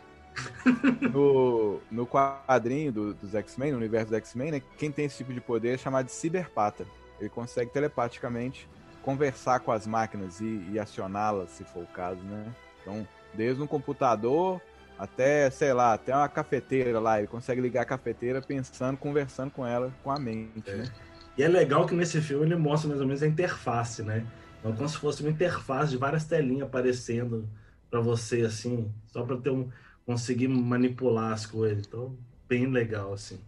No, 1.13 1.79
no 1.91 2.05
quadrinho 2.05 2.91
do, 2.91 3.13
dos 3.13 3.35
X-Men, 3.35 3.71
no 3.71 3.77
universo 3.77 4.07
dos 4.07 4.17
X-Men, 4.17 4.51
né? 4.51 4.61
Quem 4.77 4.91
tem 4.91 5.05
esse 5.05 5.17
tipo 5.17 5.33
de 5.33 5.41
poder 5.41 5.75
é 5.75 5.77
chamado 5.77 6.05
de 6.05 6.11
ciberpata. 6.11 6.85
Ele 7.19 7.29
consegue 7.29 7.71
telepaticamente 7.71 8.67
conversar 9.01 9.59
com 9.59 9.71
as 9.71 9.87
máquinas 9.87 10.39
e, 10.39 10.67
e 10.71 10.79
acioná-las, 10.79 11.51
se 11.51 11.63
for 11.63 11.83
o 11.83 11.87
caso, 11.87 12.21
né? 12.21 12.53
Então, 12.81 13.07
desde 13.33 13.61
um 13.61 13.67
computador 13.67 14.61
até, 14.97 15.49
sei 15.49 15.73
lá, 15.73 15.93
até 15.93 16.15
uma 16.15 16.27
cafeteira 16.27 16.99
lá, 16.99 17.19
ele 17.19 17.27
consegue 17.27 17.61
ligar 17.61 17.83
a 17.83 17.85
cafeteira 17.85 18.41
pensando, 18.41 18.97
conversando 18.97 19.51
com 19.51 19.65
ela, 19.65 19.93
com 20.03 20.11
a 20.11 20.19
mente, 20.19 20.69
é. 20.69 20.75
né? 20.75 20.91
E 21.37 21.43
é 21.43 21.47
legal 21.47 21.85
que 21.85 21.95
nesse 21.95 22.21
filme 22.21 22.45
ele 22.45 22.57
mostra 22.57 22.89
mais 22.89 22.99
ou 22.99 23.07
menos 23.07 23.23
a 23.23 23.27
interface, 23.27 24.03
né? 24.03 24.25
Então, 24.59 24.75
como 24.75 24.89
se 24.89 24.97
fosse 24.97 25.21
uma 25.21 25.31
interface 25.31 25.91
de 25.91 25.97
várias 25.97 26.25
telinhas 26.25 26.67
aparecendo 26.67 27.47
para 27.89 28.01
você, 28.01 28.41
assim, 28.41 28.91
só 29.07 29.23
para 29.23 29.37
ter 29.37 29.49
um 29.49 29.69
conseguir 30.09 30.47
manipular 30.47 31.33
as 31.33 31.45
coisas. 31.45 31.85
Então, 31.85 32.17
bem 32.47 32.65
legal, 32.65 33.13
assim. 33.13 33.39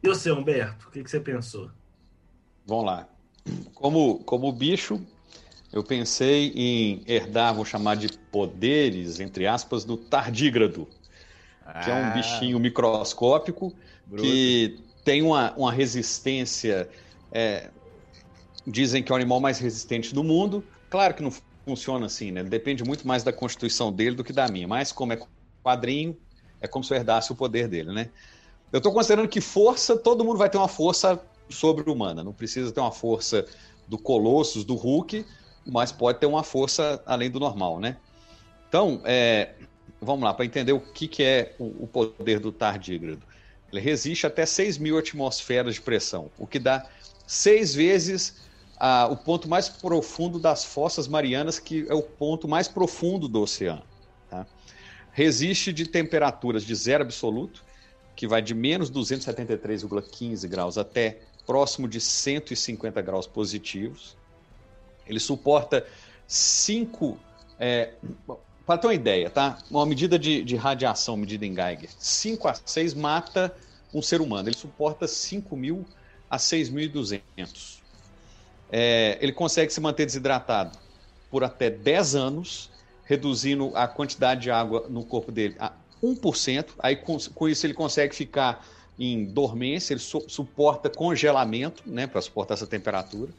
E 0.00 0.08
você, 0.08 0.30
Humberto, 0.30 0.86
o 0.86 0.90
que, 0.92 1.02
que 1.02 1.10
você 1.10 1.18
pensou? 1.18 1.72
Vamos 2.68 2.84
lá. 2.84 3.08
como, 3.74 4.18
como 4.24 4.52
bicho, 4.52 5.00
eu 5.72 5.82
pensei 5.82 6.52
em 6.54 7.02
herdar, 7.06 7.54
vou 7.54 7.64
chamar 7.64 7.96
de 7.96 8.12
poderes, 8.30 9.20
entre 9.20 9.46
aspas, 9.46 9.86
do 9.86 9.96
tardígrado, 9.96 10.86
ah, 11.64 11.80
que 11.80 11.90
é 11.90 11.94
um 11.94 12.04
ah. 12.04 12.10
bichinho 12.10 12.60
microscópico 12.60 13.74
bruto. 14.06 14.22
que 14.22 14.78
tem 15.02 15.22
uma, 15.22 15.54
uma 15.56 15.72
resistência. 15.72 16.90
É, 17.32 17.70
dizem 18.66 19.02
que 19.02 19.10
é 19.10 19.14
o 19.14 19.16
animal 19.16 19.40
mais 19.40 19.58
resistente 19.58 20.14
do 20.14 20.22
mundo. 20.22 20.62
Claro 20.90 21.14
que 21.14 21.22
não 21.22 21.32
funciona 21.64 22.04
assim, 22.04 22.30
né? 22.30 22.44
Depende 22.44 22.84
muito 22.84 23.08
mais 23.08 23.22
da 23.22 23.32
constituição 23.32 23.90
dele 23.90 24.14
do 24.14 24.22
que 24.22 24.32
da 24.32 24.46
minha. 24.46 24.68
Mas 24.68 24.92
como 24.92 25.14
é 25.14 25.18
quadrinho, 25.64 26.14
é 26.60 26.68
como 26.68 26.84
se 26.84 26.92
eu 26.92 26.98
herdasse 26.98 27.32
o 27.32 27.34
poder 27.34 27.66
dele, 27.66 27.94
né? 27.94 28.10
Eu 28.70 28.76
estou 28.76 28.92
considerando 28.92 29.26
que 29.26 29.40
força, 29.40 29.96
todo 29.96 30.22
mundo 30.22 30.36
vai 30.36 30.50
ter 30.50 30.58
uma 30.58 30.68
força 30.68 31.18
sobre-humana. 31.48 32.22
Não 32.22 32.32
precisa 32.32 32.72
ter 32.72 32.80
uma 32.80 32.92
força 32.92 33.46
do 33.86 33.98
Colossus, 33.98 34.64
do 34.64 34.74
Hulk, 34.74 35.24
mas 35.66 35.92
pode 35.92 36.18
ter 36.18 36.26
uma 36.26 36.42
força 36.42 37.02
além 37.06 37.30
do 37.30 37.40
normal, 37.40 37.80
né? 37.80 37.96
Então, 38.68 39.00
é, 39.04 39.54
vamos 40.00 40.24
lá, 40.24 40.34
para 40.34 40.44
entender 40.44 40.72
o 40.72 40.80
que, 40.80 41.08
que 41.08 41.22
é 41.22 41.54
o, 41.58 41.84
o 41.84 41.86
poder 41.86 42.38
do 42.38 42.52
tardígrado. 42.52 43.22
Ele 43.72 43.80
resiste 43.80 44.26
até 44.26 44.46
6 44.46 44.78
mil 44.78 44.98
atmosferas 44.98 45.74
de 45.74 45.80
pressão, 45.80 46.30
o 46.38 46.46
que 46.46 46.58
dá 46.58 46.86
seis 47.26 47.74
vezes 47.74 48.34
o 49.10 49.16
ponto 49.16 49.48
mais 49.48 49.68
profundo 49.68 50.38
das 50.38 50.64
fossas 50.64 51.08
marianas, 51.08 51.58
que 51.58 51.86
é 51.88 51.94
o 51.94 52.02
ponto 52.02 52.46
mais 52.46 52.68
profundo 52.68 53.28
do 53.28 53.42
oceano. 53.42 53.82
Tá? 54.30 54.46
Resiste 55.12 55.72
de 55.72 55.86
temperaturas 55.86 56.62
de 56.62 56.74
zero 56.74 57.02
absoluto, 57.02 57.64
que 58.14 58.26
vai 58.26 58.40
de 58.40 58.54
menos 58.54 58.90
273,15 58.90 60.48
graus 60.48 60.78
até 60.78 61.20
próximo 61.48 61.88
de 61.88 61.98
150 61.98 63.00
graus 63.00 63.26
positivos. 63.26 64.14
Ele 65.06 65.18
suporta 65.18 65.86
5. 66.26 67.18
É, 67.58 67.94
para 68.66 68.76
ter 68.76 68.86
uma 68.86 68.94
ideia, 68.94 69.30
tá? 69.30 69.56
Uma 69.70 69.86
medida 69.86 70.18
de, 70.18 70.44
de 70.44 70.54
radiação, 70.56 71.16
medida 71.16 71.46
em 71.46 71.54
Geiger, 71.54 71.88
5 71.98 72.48
a 72.48 72.54
6 72.54 72.92
mata 72.92 73.56
um 73.94 74.02
ser 74.02 74.20
humano. 74.20 74.50
Ele 74.50 74.56
suporta 74.56 75.08
5 75.08 75.56
mil 75.56 75.86
a 76.28 76.36
6.200. 76.36 77.78
É, 78.70 79.16
ele 79.22 79.32
consegue 79.32 79.72
se 79.72 79.80
manter 79.80 80.04
desidratado 80.04 80.78
por 81.30 81.42
até 81.42 81.70
10 81.70 82.14
anos, 82.14 82.70
reduzindo 83.04 83.72
a 83.74 83.88
quantidade 83.88 84.42
de 84.42 84.50
água 84.50 84.84
no 84.90 85.02
corpo 85.02 85.32
dele 85.32 85.56
a 85.58 85.72
1%. 86.02 86.66
Aí, 86.78 86.94
com, 86.94 87.16
com 87.34 87.48
isso, 87.48 87.64
ele 87.64 87.72
consegue 87.72 88.14
ficar 88.14 88.62
em 88.98 89.24
dormência, 89.24 89.92
ele 89.92 90.00
su 90.00 90.24
suporta 90.28 90.90
congelamento, 90.90 91.82
né, 91.86 92.06
para 92.06 92.20
suportar 92.20 92.54
essa 92.54 92.66
temperatura. 92.66 93.30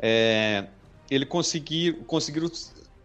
É, 0.00 0.66
ele 1.10 1.26
conseguiu, 1.26 2.04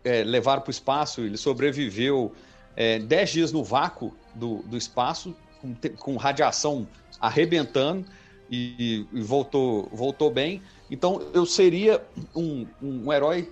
é, 0.03 0.23
levar 0.23 0.61
para 0.61 0.69
o 0.69 0.71
espaço, 0.71 1.21
ele 1.21 1.37
sobreviveu 1.37 2.33
é, 2.75 2.99
10 2.99 3.29
dias 3.29 3.51
no 3.51 3.63
vácuo 3.63 4.13
do, 4.33 4.57
do 4.63 4.77
espaço, 4.77 5.35
com, 5.61 5.75
com 5.97 6.15
radiação 6.17 6.87
arrebentando, 7.19 8.05
e, 8.49 9.07
e, 9.11 9.21
voltou, 9.21 9.89
voltou 9.91 10.29
bem. 10.29 10.61
Então 10.91 11.21
eu 11.33 11.45
seria 11.45 12.03
um, 12.35 12.67
um 12.81 13.11
herói 13.11 13.51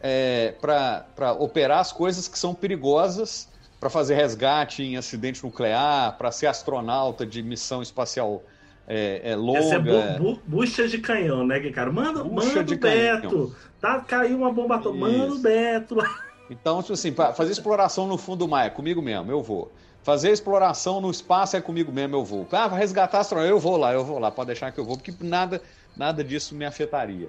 é, 0.00 0.54
para 0.60 1.32
operar 1.38 1.78
as 1.78 1.92
coisas 1.92 2.28
que 2.28 2.38
são 2.38 2.54
perigosas, 2.54 3.48
para 3.82 3.90
fazer 3.90 4.14
resgate 4.14 4.80
em 4.80 4.96
acidente 4.96 5.42
nuclear, 5.42 6.16
para 6.16 6.30
ser 6.30 6.46
astronauta 6.46 7.26
de 7.26 7.42
missão 7.42 7.82
espacial 7.82 8.40
é, 8.86 9.32
é 9.32 9.34
longa. 9.34 9.58
Essa 9.58 9.74
é 9.74 9.78
bu, 9.80 10.22
bu, 10.22 10.40
bucha 10.46 10.86
de 10.86 10.98
canhão, 10.98 11.44
né, 11.44 11.58
cara? 11.72 11.90
Manda, 11.90 12.22
bucha 12.22 12.46
manda 12.46 12.62
de 12.62 12.76
Beto. 12.76 13.28
Canhão. 13.28 13.52
Tá, 13.80 13.98
caiu 13.98 14.36
uma 14.36 14.52
bomba 14.52 14.76
atômica. 14.76 15.08
Manda 15.08 15.34
o 15.34 15.38
Beto 15.38 15.96
lá. 15.96 16.16
Então, 16.48 16.80
tipo 16.80 16.92
assim, 16.92 17.12
fazer 17.34 17.50
exploração 17.50 18.06
no 18.06 18.16
fundo 18.16 18.44
do 18.44 18.48
mar 18.48 18.64
é 18.64 18.70
comigo 18.70 19.02
mesmo, 19.02 19.32
eu 19.32 19.42
vou. 19.42 19.72
Fazer 20.04 20.30
exploração 20.30 21.00
no 21.00 21.10
espaço 21.10 21.56
é 21.56 21.60
comigo 21.60 21.90
mesmo, 21.90 22.14
eu 22.14 22.24
vou. 22.24 22.46
Ah, 22.52 22.68
resgatar 22.68 23.18
astronauta, 23.18 23.50
eu 23.50 23.58
vou 23.58 23.76
lá, 23.76 23.92
eu 23.92 24.04
vou 24.04 24.20
lá, 24.20 24.30
pode 24.30 24.46
deixar 24.46 24.70
que 24.70 24.78
eu 24.78 24.84
vou, 24.84 24.96
porque 24.96 25.12
nada, 25.20 25.60
nada 25.96 26.22
disso 26.22 26.54
me 26.54 26.64
afetaria. 26.64 27.28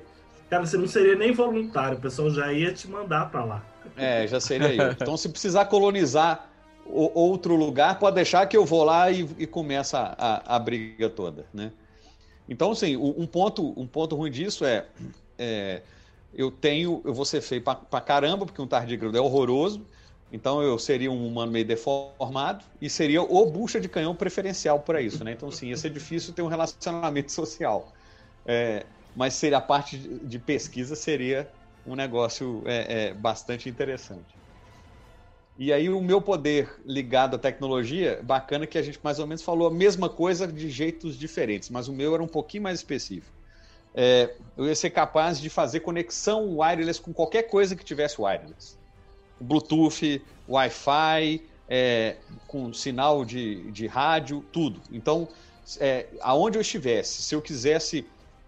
Cara, 0.51 0.67
você 0.67 0.77
não 0.77 0.87
seria 0.87 1.15
nem 1.15 1.31
voluntário, 1.31 1.97
o 1.97 2.01
pessoal 2.01 2.29
já 2.29 2.53
ia 2.53 2.71
te 2.71 2.87
mandar 2.87 3.31
para 3.31 3.43
lá. 3.43 3.72
É, 3.95 4.27
já 4.27 4.39
seria 4.39 4.73
eu. 4.73 4.91
Então, 4.91 5.17
se 5.17 5.29
precisar 5.29 5.65
colonizar 5.65 6.49
outro 6.85 7.55
lugar, 7.55 7.97
pode 7.99 8.15
deixar 8.15 8.45
que 8.47 8.57
eu 8.57 8.65
vou 8.65 8.83
lá 8.83 9.09
e, 9.11 9.27
e 9.37 9.47
começa 9.47 10.15
a, 10.17 10.55
a, 10.55 10.59
briga 10.59 11.09
toda, 11.09 11.45
né? 11.53 11.71
Então, 12.47 12.71
assim, 12.71 12.97
um 12.97 13.25
ponto, 13.25 13.73
um 13.79 13.87
ponto 13.87 14.15
ruim 14.15 14.29
disso 14.29 14.65
é, 14.65 14.85
é 15.37 15.81
eu 16.33 16.51
tenho, 16.51 17.01
eu 17.05 17.13
vou 17.13 17.25
ser 17.25 17.41
feio 17.41 17.61
pra, 17.61 17.75
pra 17.75 18.01
caramba, 18.01 18.45
porque 18.45 18.61
um 18.61 18.67
tardígrado 18.67 19.17
é 19.17 19.21
horroroso, 19.21 19.85
então 20.31 20.61
eu 20.61 20.77
seria 20.79 21.11
um 21.11 21.27
humano 21.27 21.51
meio 21.51 21.63
deformado 21.63 22.65
e 22.81 22.89
seria 22.89 23.21
o 23.21 23.45
bucha 23.45 23.79
de 23.79 23.87
canhão 23.87 24.15
preferencial 24.15 24.79
para 24.79 24.99
isso, 24.99 25.23
né? 25.23 25.31
Então, 25.31 25.51
sim, 25.51 25.67
ia 25.67 25.77
ser 25.77 25.91
difícil 25.91 26.33
ter 26.33 26.41
um 26.41 26.47
relacionamento 26.47 27.31
social. 27.31 27.93
É, 28.45 28.85
mas 29.15 29.35
seria 29.35 29.59
a 29.59 29.61
parte 29.61 29.97
de 29.97 30.39
pesquisa 30.39 30.95
seria 30.95 31.49
um 31.85 31.95
negócio 31.95 32.63
é, 32.65 33.07
é, 33.07 33.13
bastante 33.13 33.69
interessante. 33.69 34.43
E 35.57 35.71
aí 35.71 35.87
o 35.89 36.01
meu 36.01 36.19
poder 36.19 36.81
ligado 36.85 37.35
à 37.35 37.39
tecnologia, 37.39 38.19
bacana 38.23 38.65
que 38.65 38.77
a 38.77 38.81
gente 38.81 38.99
mais 39.03 39.19
ou 39.19 39.27
menos 39.27 39.43
falou 39.43 39.67
a 39.67 39.71
mesma 39.71 40.09
coisa 40.09 40.47
de 40.47 40.69
jeitos 40.69 41.17
diferentes, 41.17 41.69
mas 41.69 41.87
o 41.87 41.93
meu 41.93 42.13
era 42.13 42.23
um 42.23 42.27
pouquinho 42.27 42.63
mais 42.63 42.79
específico. 42.79 43.31
É, 43.93 44.33
eu 44.57 44.65
ia 44.65 44.73
ser 44.73 44.89
capaz 44.89 45.39
de 45.39 45.49
fazer 45.49 45.81
conexão 45.81 46.57
wireless 46.57 46.99
com 46.99 47.13
qualquer 47.13 47.43
coisa 47.43 47.75
que 47.75 47.85
tivesse 47.85 48.19
wireless. 48.19 48.75
Bluetooth, 49.39 50.21
Wi-Fi, 50.49 51.43
é, 51.69 52.15
com 52.47 52.73
sinal 52.73 53.23
de, 53.23 53.71
de 53.71 53.85
rádio, 53.85 54.43
tudo. 54.51 54.81
Então, 54.91 55.27
é, 55.79 56.07
aonde 56.21 56.57
eu 56.57 56.61
estivesse, 56.61 57.21
se 57.21 57.35
eu 57.35 57.41
quisesse 57.41 58.05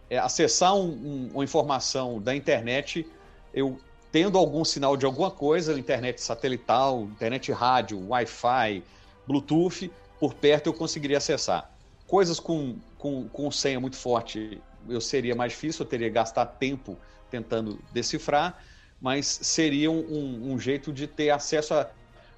é, 0.10 0.18
acessar 0.18 0.76
um, 0.76 0.90
um, 0.90 1.30
uma 1.34 1.44
informação 1.44 2.20
da 2.20 2.36
internet, 2.36 3.08
eu 3.56 3.80
tendo 4.12 4.38
algum 4.38 4.64
sinal 4.64 4.96
de 4.96 5.06
alguma 5.06 5.32
coisa, 5.32 5.78
internet 5.80 6.22
satelital, 6.22 7.04
internet 7.04 7.52
rádio, 7.52 8.10
Wi-Fi, 8.10 8.84
Bluetooth, 9.26 9.92
por 10.20 10.34
perto 10.34 10.68
eu 10.68 10.74
conseguiria 10.74 11.18
acessar. 11.18 11.72
Coisas 12.06 12.40
com, 12.40 12.76
com, 12.98 13.28
com 13.30 13.50
senha 13.50 13.80
muito 13.80 13.96
forte, 13.96 14.62
eu 14.88 15.02
seria 15.02 15.36
mais 15.36 15.54
difícil, 15.54 15.84
eu 15.84 15.90
teria 15.90 16.08
que 16.08 16.14
gastar 16.14 16.46
tempo 16.46 16.98
tentando 17.32 17.80
decifrar, 17.92 18.62
mas 19.02 19.26
seria 19.26 19.90
um, 19.90 20.54
um 20.54 20.60
jeito 20.60 20.94
de 20.94 21.08
ter 21.08 21.30
acesso 21.30 21.74
a, 21.74 21.90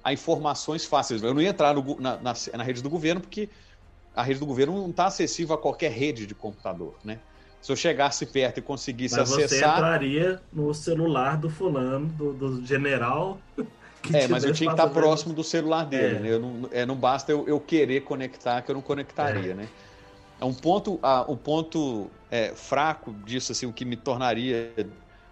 a, 0.02 0.12
informações 0.12 0.84
fáceis. 0.84 1.22
Eu 1.22 1.34
não 1.34 1.42
ia 1.42 1.50
entrar 1.50 1.74
no, 1.74 2.00
na, 2.00 2.16
na, 2.16 2.32
na 2.54 2.62
rede 2.62 2.82
do 2.82 2.90
governo, 2.90 3.20
porque 3.20 3.48
a 4.14 4.22
rede 4.22 4.40
do 4.40 4.46
governo 4.46 4.76
não 4.76 4.90
está 4.90 5.06
acessível 5.06 5.54
a 5.54 5.58
qualquer 5.58 5.92
rede 5.92 6.26
de 6.26 6.34
computador, 6.34 6.94
né? 7.04 7.20
Se 7.60 7.72
eu 7.72 7.76
chegasse 7.76 8.26
perto 8.26 8.58
e 8.58 8.62
conseguisse 8.62 9.16
Mas 9.16 9.32
acessar. 9.32 9.48
Você 9.48 9.78
entraria 9.80 10.40
no 10.52 10.72
celular 10.72 11.36
do 11.36 11.50
fulano, 11.50 12.06
do, 12.06 12.32
do 12.32 12.66
general. 12.66 13.38
É, 14.12 14.28
mas 14.28 14.44
eu 14.44 14.52
tinha 14.52 14.70
que 14.70 14.80
estar 14.80 14.88
próximo 14.90 15.34
do 15.34 15.42
celular 15.42 15.84
dele, 15.84 16.16
é. 16.16 16.20
né? 16.20 16.32
Eu 16.32 16.38
não, 16.38 16.68
é, 16.70 16.86
não 16.86 16.94
basta 16.94 17.32
eu, 17.32 17.46
eu, 17.48 17.58
querer 17.58 18.02
conectar, 18.02 18.62
que 18.62 18.70
eu 18.70 18.74
não 18.76 18.80
conectaria, 18.80 19.50
é. 19.50 19.54
né? 19.54 19.68
É 20.40 20.44
um 20.44 20.54
ponto, 20.54 21.00
um 21.28 21.36
ponto 21.36 22.08
é, 22.30 22.52
fraco 22.54 23.12
disso, 23.26 23.50
assim, 23.50 23.66
o 23.66 23.72
que 23.72 23.84
me 23.84 23.96
tornaria 23.96 24.72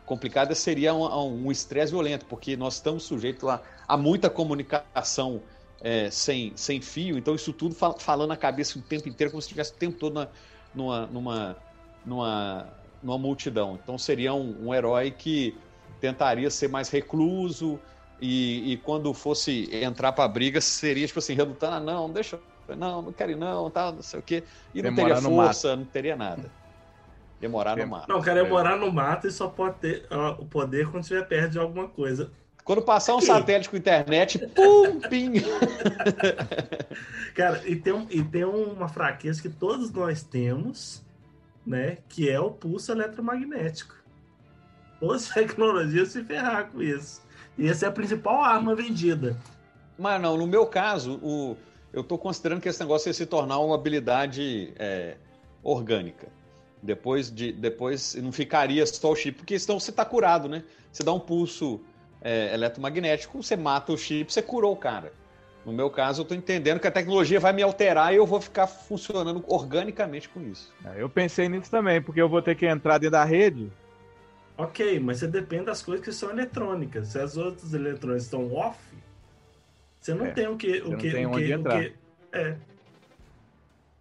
complicado 0.04 0.54
seria 0.54 0.94
um 0.94 1.50
estresse 1.50 1.92
um 1.92 1.96
violento, 1.96 2.24
porque 2.26 2.56
nós 2.56 2.74
estamos 2.74 3.04
sujeitos 3.04 3.48
a, 3.48 3.60
a 3.86 3.96
muita 3.96 4.28
comunicação 4.28 5.40
é, 5.80 6.10
sem, 6.10 6.52
sem 6.56 6.80
fio, 6.80 7.18
então 7.18 7.34
isso 7.34 7.52
tudo 7.52 7.74
fal, 7.74 7.98
falando 7.98 8.30
na 8.30 8.36
cabeça 8.36 8.78
o 8.78 8.82
tempo 8.82 9.08
inteiro, 9.08 9.30
como 9.30 9.42
se 9.42 9.46
estivesse 9.46 9.72
o 9.72 9.76
tempo 9.76 9.98
todo 9.98 10.14
na, 10.14 10.28
numa, 10.74 11.06
numa 11.06 11.56
numa, 12.06 12.68
numa 13.02 13.18
multidão. 13.18 13.78
Então 13.82 13.98
seria 13.98 14.32
um, 14.32 14.68
um 14.68 14.74
herói 14.74 15.10
que 15.10 15.56
tentaria 16.00 16.48
ser 16.50 16.68
mais 16.68 16.88
recluso 16.88 17.78
e, 18.20 18.72
e 18.72 18.76
quando 18.78 19.12
fosse 19.12 19.68
entrar 19.74 20.12
para 20.12 20.24
a 20.24 20.28
briga 20.28 20.60
seria 20.60 21.06
tipo 21.06 21.18
assim, 21.18 21.34
redutando, 21.34 21.76
ah, 21.76 21.80
não, 21.80 22.10
deixa, 22.10 22.38
não, 22.76 23.02
não 23.02 23.12
quero 23.12 23.32
ir 23.32 23.36
não, 23.36 23.68
tá, 23.70 23.92
não 23.92 24.02
sei 24.02 24.20
o 24.20 24.22
quê. 24.22 24.44
E 24.74 24.82
não 24.82 24.94
teria 24.94 25.16
força, 25.16 25.76
não 25.76 25.84
teria 25.84 26.16
nada. 26.16 26.50
Demorar 27.40 27.76
no 27.76 27.86
mato. 27.86 28.08
Não, 28.08 28.22
cara, 28.22 28.40
é 28.40 28.48
morar 28.48 28.76
no 28.78 28.90
mato 28.90 29.26
e 29.26 29.30
só 29.30 29.48
pode 29.48 29.76
ter 29.76 30.06
ó, 30.10 30.32
o 30.38 30.46
poder 30.46 30.90
quando 30.90 31.02
estiver 31.02 31.26
perto 31.26 31.52
de 31.52 31.58
alguma 31.58 31.86
coisa. 31.86 32.30
Quando 32.64 32.82
passar 32.82 33.14
um 33.14 33.20
satélite 33.22 33.68
com 33.68 33.76
internet, 33.76 34.38
pum, 34.48 35.00
ping. 35.00 35.34
Cara, 37.36 37.62
e 37.66 37.76
tem, 37.76 38.06
e 38.10 38.24
tem 38.24 38.44
uma 38.44 38.88
fraqueza 38.88 39.42
que 39.42 39.50
todos 39.50 39.92
nós 39.92 40.22
temos, 40.22 41.04
né? 41.66 41.98
Que 42.08 42.30
é 42.30 42.38
o 42.38 42.50
pulso 42.50 42.92
eletromagnético. 42.92 43.94
As 45.12 45.28
tecnologias 45.34 46.08
se 46.08 46.22
ferrar 46.22 46.70
com 46.70 46.82
isso. 46.82 47.22
E 47.58 47.68
essa 47.68 47.86
é 47.86 47.88
a 47.88 47.92
principal 47.92 48.42
arma 48.42 48.74
vendida. 48.74 49.36
Mas 49.98 50.20
não, 50.20 50.36
no 50.36 50.46
meu 50.46 50.66
caso, 50.66 51.18
o, 51.22 51.56
eu 51.92 52.02
estou 52.02 52.18
considerando 52.18 52.60
que 52.60 52.68
esse 52.68 52.80
negócio 52.80 53.08
ia 53.08 53.14
se 53.14 53.26
tornar 53.26 53.58
uma 53.58 53.74
habilidade 53.74 54.72
é, 54.78 55.16
orgânica. 55.62 56.28
Depois 56.82 57.34
de 57.34 57.52
depois 57.52 58.14
não 58.16 58.30
ficaria 58.30 58.86
só 58.86 59.10
o 59.10 59.16
chip, 59.16 59.38
porque 59.38 59.58
senão 59.58 59.80
você 59.80 59.90
está 59.90 60.04
curado, 60.04 60.48
né? 60.48 60.62
Você 60.92 61.02
dá 61.02 61.12
um 61.12 61.18
pulso 61.18 61.80
é, 62.20 62.52
eletromagnético, 62.52 63.42
você 63.42 63.56
mata 63.56 63.92
o 63.92 63.98
chip, 63.98 64.32
você 64.32 64.42
curou 64.42 64.72
o 64.72 64.76
cara. 64.76 65.12
No 65.66 65.72
meu 65.72 65.90
caso, 65.90 66.20
eu 66.20 66.22
estou 66.22 66.36
entendendo 66.36 66.78
que 66.78 66.86
a 66.86 66.92
tecnologia 66.92 67.40
vai 67.40 67.52
me 67.52 67.60
alterar 67.60 68.14
e 68.14 68.16
eu 68.16 68.24
vou 68.24 68.40
ficar 68.40 68.68
funcionando 68.68 69.44
organicamente 69.48 70.28
com 70.28 70.40
isso. 70.40 70.72
É, 70.84 71.02
eu 71.02 71.10
pensei 71.10 71.48
nisso 71.48 71.68
também, 71.68 72.00
porque 72.00 72.22
eu 72.22 72.28
vou 72.28 72.40
ter 72.40 72.54
que 72.54 72.64
entrar 72.64 72.98
dentro 72.98 73.10
da 73.10 73.24
rede. 73.24 73.72
Ok, 74.56 75.00
mas 75.00 75.18
você 75.18 75.26
depende 75.26 75.64
das 75.64 75.82
coisas 75.82 76.04
que 76.04 76.12
são 76.12 76.30
eletrônicas. 76.30 77.08
Se 77.08 77.18
as 77.18 77.36
outras 77.36 77.74
eletrônicas 77.74 78.22
estão 78.22 78.54
off, 78.54 78.78
você 80.00 80.14
não 80.14 80.26
é, 80.26 80.30
tem 80.30 80.46
o 80.46 80.56
que. 80.56 80.80
O 80.82 80.96
que, 80.96 81.10
tem 81.10 81.26
o 81.26 81.30
onde 81.30 81.46
que, 81.46 81.52
entrar. 81.52 81.80
O 81.80 81.80
que, 81.80 81.94
é. 82.32 82.56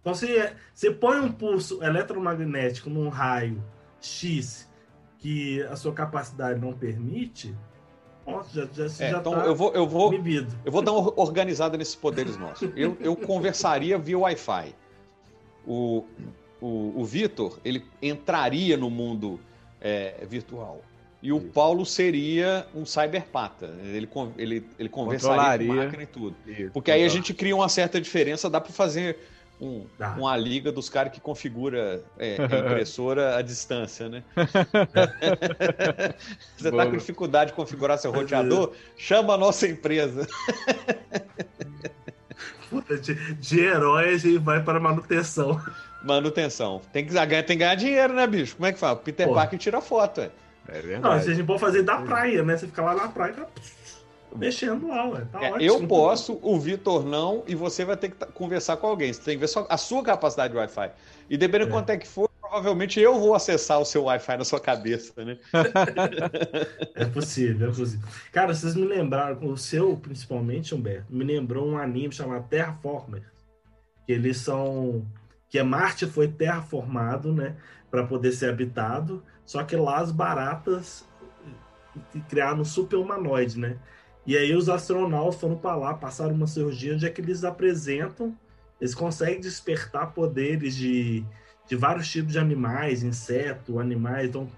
Então, 0.00 0.14
se 0.14 0.52
você 0.72 0.92
põe 0.92 1.18
um 1.18 1.32
pulso 1.32 1.82
eletromagnético 1.82 2.88
num 2.88 3.08
raio 3.08 3.60
X 4.00 4.70
que 5.18 5.64
a 5.64 5.74
sua 5.74 5.92
capacidade 5.92 6.60
não 6.60 6.72
permite, 6.72 7.52
Já, 8.52 8.66
já, 8.72 8.84
é, 8.84 8.88
já 8.88 9.18
então 9.18 9.32
tá 9.32 9.46
eu 9.46 9.54
vou, 9.54 9.72
eu 9.72 9.86
vou, 9.86 10.12
inibido. 10.12 10.52
eu 10.64 10.72
vou 10.72 10.82
dar 10.82 10.92
uma 10.92 11.12
organizada 11.16 11.78
nesses 11.78 11.94
poderes 11.94 12.36
nossos. 12.36 12.68
Eu, 12.74 12.96
eu 13.00 13.14
conversaria 13.16 13.96
via 13.98 14.18
Wi-Fi. 14.18 14.74
O, 15.66 16.04
o, 16.60 17.00
o 17.00 17.04
Vitor, 17.04 17.58
ele 17.64 17.84
entraria 18.02 18.76
no 18.76 18.90
mundo 18.90 19.38
é, 19.80 20.24
virtual. 20.28 20.82
E 21.22 21.32
o 21.32 21.40
Paulo 21.40 21.84
seria 21.84 22.66
um 22.74 22.84
cyberpata. 22.84 23.74
Ele, 23.82 24.08
ele, 24.36 24.68
ele 24.78 24.88
conversaria 24.88 25.66
com 25.66 25.72
a 25.72 25.76
máquina 25.84 26.02
e 26.02 26.06
tudo. 26.06 26.36
Isso, 26.46 26.70
Porque 26.72 26.90
aí 26.90 27.04
a 27.04 27.08
gente 27.08 27.32
cria 27.32 27.54
uma 27.54 27.68
certa 27.68 28.00
diferença, 28.00 28.50
dá 28.50 28.60
para 28.60 28.72
fazer 28.72 29.18
um, 29.60 29.86
uma 30.16 30.36
liga 30.36 30.70
dos 30.70 30.88
caras 30.88 31.12
que 31.12 31.20
configura 31.20 32.04
é, 32.18 32.36
a 32.40 32.44
impressora 32.66 33.36
à 33.36 33.42
distância, 33.42 34.08
né? 34.08 34.22
Você 36.56 36.68
está 36.68 36.86
com 36.86 36.92
dificuldade 36.92 37.50
de 37.50 37.56
configurar 37.56 37.98
seu 37.98 38.12
roteador? 38.12 38.72
Chama 38.96 39.34
a 39.34 39.38
nossa 39.38 39.66
empresa. 39.66 40.26
De, 43.00 43.34
de 43.34 43.60
herói 43.60 44.14
a 44.14 44.18
gente 44.18 44.38
vai 44.38 44.62
para 44.62 44.78
manutenção. 44.78 45.60
Manutenção. 46.02 46.82
Tem 46.92 47.06
que, 47.06 47.14
tem 47.14 47.46
que 47.46 47.56
ganhar 47.56 47.74
dinheiro, 47.76 48.12
né, 48.12 48.26
bicho? 48.26 48.56
Como 48.56 48.66
é 48.66 48.72
que 48.72 48.78
fala? 48.78 48.96
Peter 48.96 49.26
Parker 49.28 49.58
tira 49.58 49.80
foto, 49.80 50.20
é. 50.20 50.30
É 50.68 50.82
verdade. 50.82 51.02
Não, 51.02 51.12
a 51.12 51.20
gente 51.20 51.46
pode 51.46 51.60
fazer 51.60 51.82
da 51.82 51.98
praia, 51.98 52.42
né? 52.42 52.56
Você 52.56 52.66
fica 52.66 52.82
lá 52.82 52.94
na 52.94 53.08
praia, 53.08 53.34
tá 53.34 53.46
mexendo 54.36 54.88
lá, 54.88 55.08
ué. 55.08 55.22
Tá 55.32 55.42
É, 55.44 55.52
ótimo. 55.52 55.62
eu 55.62 55.86
posso, 55.88 56.38
o 56.42 56.58
Vitor 56.58 57.04
não, 57.04 57.42
e 57.46 57.54
você 57.54 57.84
vai 57.84 57.96
ter 57.96 58.10
que 58.10 58.16
ta- 58.16 58.26
conversar 58.26 58.76
com 58.76 58.86
alguém. 58.86 59.12
Você 59.12 59.20
tem 59.22 59.34
que 59.36 59.40
ver 59.40 59.48
só 59.48 59.66
a 59.68 59.76
sua 59.76 60.02
capacidade 60.02 60.52
de 60.52 60.58
Wi-Fi. 60.58 60.90
E 61.28 61.36
dependendo 61.36 61.70
de 61.70 61.70
É. 61.70 61.74
quanto 61.80 61.90
é 61.90 61.96
que 61.96 62.06
for, 62.06 62.28
provavelmente 62.40 63.00
eu 63.00 63.18
vou 63.18 63.34
acessar 63.34 63.80
o 63.80 63.84
seu 63.84 64.04
Wi-Fi 64.04 64.36
na 64.36 64.44
sua 64.44 64.60
cabeça, 64.60 65.12
né? 65.24 65.36
É 66.94 67.04
possível, 67.06 67.68
é 67.70 67.72
possível. 67.74 68.08
Cara, 68.32 68.54
vocês 68.54 68.74
me 68.74 68.86
lembraram, 68.86 69.38
o 69.48 69.56
seu 69.56 69.96
principalmente, 69.96 70.74
Humberto, 70.74 71.06
me 71.12 71.24
lembrou 71.24 71.66
um 71.68 71.78
anime 71.78 72.12
chamado 72.12 72.46
Terraformer. 72.48 73.22
Que 74.06 74.12
eles 74.12 74.38
são. 74.38 75.04
Que 75.48 75.58
é 75.58 75.62
Marte 75.62 76.06
foi 76.06 76.28
terraformado, 76.28 77.32
né? 77.32 77.56
Para 77.90 78.04
poder 78.06 78.32
ser 78.32 78.50
habitado. 78.50 79.22
Só 79.44 79.62
que 79.62 79.76
lá 79.76 79.98
as 79.98 80.10
baratas 80.10 81.04
criaram 82.28 82.60
um 82.60 82.64
super 82.64 82.96
humanoide, 82.96 83.58
né? 83.58 83.76
E 84.26 84.36
aí 84.36 84.54
os 84.54 84.68
astronautas 84.68 85.40
foram 85.40 85.56
para 85.56 85.76
lá, 85.76 85.94
passaram 85.94 86.34
uma 86.34 86.46
cirurgia 86.46 86.94
onde 86.94 87.06
é 87.06 87.10
que 87.10 87.20
eles 87.20 87.44
apresentam, 87.44 88.36
eles 88.80 88.94
conseguem 88.94 89.40
despertar 89.40 90.12
poderes 90.12 90.74
de, 90.74 91.24
de 91.68 91.76
vários 91.76 92.10
tipos 92.10 92.32
de 92.32 92.38
animais, 92.38 93.02
insetos, 93.02 93.78
animais, 93.78 94.28
então, 94.28 94.48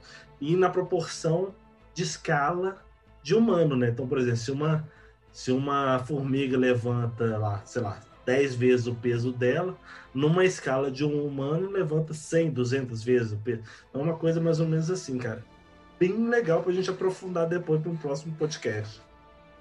e 0.40 0.57
na 0.57 0.70
proporção 0.70 1.54
de 1.92 2.02
escala 2.02 2.83
de 3.22 3.35
humano, 3.35 3.76
né? 3.76 3.90
Então, 3.90 4.09
por 4.09 4.18
exemplo, 4.18 4.38
se 4.38 4.50
uma, 4.50 4.88
se 5.31 5.52
uma 5.52 5.98
formiga 5.98 6.57
levanta 6.57 7.37
lá, 7.37 7.61
sei 7.64 7.83
lá, 7.83 8.00
10 8.24 8.54
vezes 8.54 8.87
o 8.87 8.94
peso 8.94 9.33
dela, 9.33 9.76
numa 10.14 10.44
escala 10.44 10.90
de 10.90 11.04
um 11.04 11.26
humano 11.26 11.70
levanta 11.70 12.14
100, 12.14 12.50
200 12.50 13.02
vezes 13.02 13.33
o 13.33 13.37
peso. 13.37 13.62
É 13.92 13.98
uma 13.98 14.16
coisa 14.16 14.40
mais 14.40 14.61
ou 14.61 14.66
menos 14.66 14.90
assim, 14.90 15.18
cara. 15.18 15.44
Bem 15.98 16.28
legal 16.28 16.62
pra 16.62 16.72
gente 16.72 16.90
aprofundar 16.90 17.48
depois 17.48 17.81
para 17.81 17.90
um 17.90 17.96
próximo 17.96 18.35
podcast. 18.37 19.00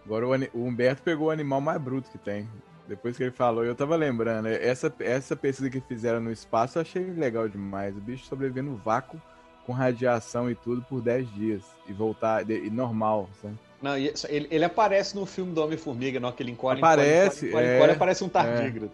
Agora 0.07 0.25
o, 0.25 0.31
o 0.57 0.65
Humberto 0.65 1.03
pegou 1.03 1.27
o 1.27 1.31
animal 1.31 1.59
mais 1.59 1.79
bruto 1.81 2.09
que 2.09 2.17
tem. 2.17 2.47
Depois 2.87 3.17
que 3.17 3.23
ele 3.23 3.31
falou, 3.31 3.65
eu 3.65 3.75
tava 3.75 3.97
lembrando. 3.97 4.47
Essa, 4.47 4.91
essa 4.99 5.35
pesquisa 5.35 5.69
que 5.69 5.81
fizeram 5.81 6.21
no 6.21 6.31
espaço 6.31 6.77
eu 6.77 6.81
achei 6.81 7.03
legal 7.11 7.49
demais. 7.49 7.95
O 7.97 7.99
bicho 7.99 8.25
sobreviveu 8.25 8.63
no 8.63 8.77
vácuo 8.77 9.21
com 9.65 9.73
radiação 9.73 10.49
e 10.49 10.55
tudo 10.55 10.81
por 10.83 11.01
10 11.01 11.29
dias. 11.33 11.61
E 11.89 11.91
voltar 11.91 12.43
de- 12.45 12.65
e 12.65 12.69
normal, 12.69 13.29
sabe? 13.41 13.55
Não, 13.81 13.97
ele, 13.97 14.47
ele 14.49 14.63
aparece 14.63 15.13
no 15.13 15.25
filme 15.25 15.51
do 15.53 15.61
Homem-Formiga, 15.61 16.19
não? 16.21 16.31
Que 16.31 16.41
ele 16.41 16.51
encolhe, 16.51 16.79
Aparece, 16.79 17.47
encolhe, 17.47 17.49
encolhe, 17.49 17.67
é. 17.67 17.75
encolhe, 17.77 17.91
aparece 17.91 18.23
um 18.23 18.29
tardígrado. 18.29 18.91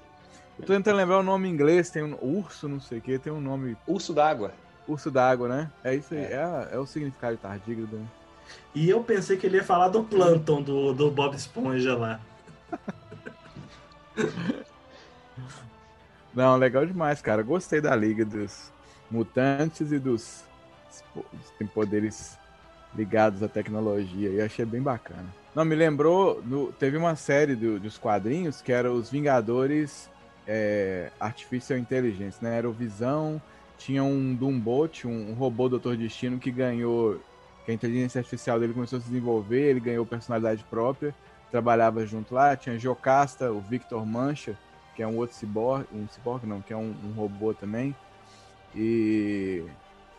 Eu 0.60 0.66
tô 0.66 0.74
tentando 0.74 0.98
lembrar 0.98 1.20
o 1.20 1.24
nome 1.24 1.48
em 1.48 1.52
inglês, 1.52 1.90
tem 1.92 2.04
um 2.04 2.18
urso, 2.22 2.68
não 2.68 2.80
sei 2.80 2.98
o 2.98 3.02
que, 3.02 3.18
tem 3.20 3.32
um 3.32 3.40
nome. 3.40 3.78
Urso 3.88 4.14
d'água. 4.14 4.52
Urso 4.88 5.10
d'água, 5.12 5.48
né? 5.48 5.72
É 5.84 5.96
isso 5.96 6.14
aí, 6.14 6.20
É. 6.22 6.34
é, 6.72 6.76
é 6.76 6.78
o 6.80 6.86
significado 6.88 7.36
de 7.36 7.42
tardígrado, 7.42 7.96
né? 7.96 8.06
E 8.76 8.90
eu 8.90 9.04
pensei 9.04 9.38
que 9.38 9.46
ele 9.46 9.58
ia 9.58 9.64
falar 9.64 9.90
do 9.90 10.04
Plankton 10.04 10.62
do, 10.62 10.94
do 10.94 11.12
Bob 11.12 11.36
Esponja 11.36 11.96
lá. 11.96 12.20
Não, 16.34 16.58
legal 16.58 16.86
demais, 16.86 17.22
cara. 17.22 17.44
Gostei 17.44 17.80
da 17.80 17.96
liga 17.96 18.26
dos 18.26 18.72
mutantes 19.10 19.92
e 19.92 20.00
dos 20.00 20.44
tem 21.58 21.68
poderes 21.68 22.38
ligados 22.96 23.44
à 23.44 23.48
tecnologia. 23.48 24.30
E 24.30 24.42
achei 24.42 24.66
bem 24.66 24.82
bacana. 24.82 25.26
Não, 25.54 25.64
me 25.64 25.76
lembrou, 25.76 26.42
no- 26.44 26.72
teve 26.74 26.98
uma 26.98 27.16
série 27.16 27.56
do- 27.56 27.80
dos 27.80 27.98
quadrinhos 27.98 28.62
que 28.62 28.72
era 28.72 28.92
os 28.92 29.10
Vingadores 29.10 30.10
é, 30.48 31.10
Artificial 31.20 31.78
Intelligence, 31.80 32.38
né? 32.42 32.58
Era 32.58 32.68
o 32.68 32.74
Visão, 32.74 33.42
tinha 33.78 34.04
um 34.04 34.34
Doombot, 34.36 35.08
um, 35.08 35.32
um 35.32 35.34
robô 35.34 35.70
Doutor 35.70 35.96
Destino 35.96 36.38
que 36.40 36.52
ganhou, 36.52 37.22
que 37.66 37.72
a 37.72 37.74
inteligência 37.74 38.20
artificial 38.20 38.60
dele 38.60 38.74
começou 38.74 38.98
a 38.98 39.02
se 39.02 39.08
desenvolver, 39.08 39.62
ele 39.70 39.80
ganhou 39.80 40.06
personalidade 40.06 40.64
própria, 40.70 41.16
trabalhava 41.52 42.06
junto 42.06 42.34
lá, 42.34 42.56
tinha 42.56 42.78
Jocasta, 42.78 43.52
o 43.52 43.62
Victor 43.62 44.06
Mancha, 44.06 44.58
que 44.96 45.02
é 45.02 45.08
um 45.08 45.18
outro 45.18 45.36
ciborgue, 45.36 45.88
um 45.94 46.08
ciborgue 46.10 46.46
não, 46.46 46.62
que 46.62 46.74
é 46.74 46.78
um, 46.78 46.96
um 47.04 47.14
robô 47.14 47.54
também. 47.54 47.96
E 48.76 49.64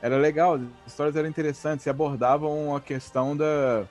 era 0.01 0.17
legal, 0.17 0.55
as 0.55 0.63
histórias 0.87 1.17
eram 1.17 1.29
interessantes 1.29 1.87
e 1.87 1.91
abordavam 1.91 2.75
a 2.75 2.81
questão 2.81 3.37
da. 3.37 3.85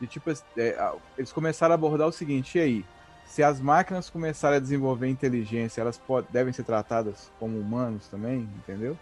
De 0.00 0.06
tipo, 0.06 0.30
é, 0.56 0.70
a- 0.78 0.94
eles 1.16 1.32
começaram 1.32 1.72
a 1.72 1.76
abordar 1.76 2.08
o 2.08 2.12
seguinte: 2.12 2.58
e 2.58 2.60
aí? 2.60 2.86
Se 3.24 3.42
as 3.42 3.60
máquinas 3.60 4.10
começarem 4.10 4.58
a 4.58 4.60
desenvolver 4.60 5.08
inteligência, 5.08 5.80
elas 5.80 5.96
pod- 5.96 6.26
devem 6.30 6.52
ser 6.52 6.64
tratadas 6.64 7.30
como 7.38 7.58
humanos 7.58 8.06
também, 8.08 8.40
entendeu? 8.58 8.98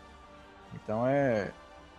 Então 0.74 1.04
é, 1.04 1.50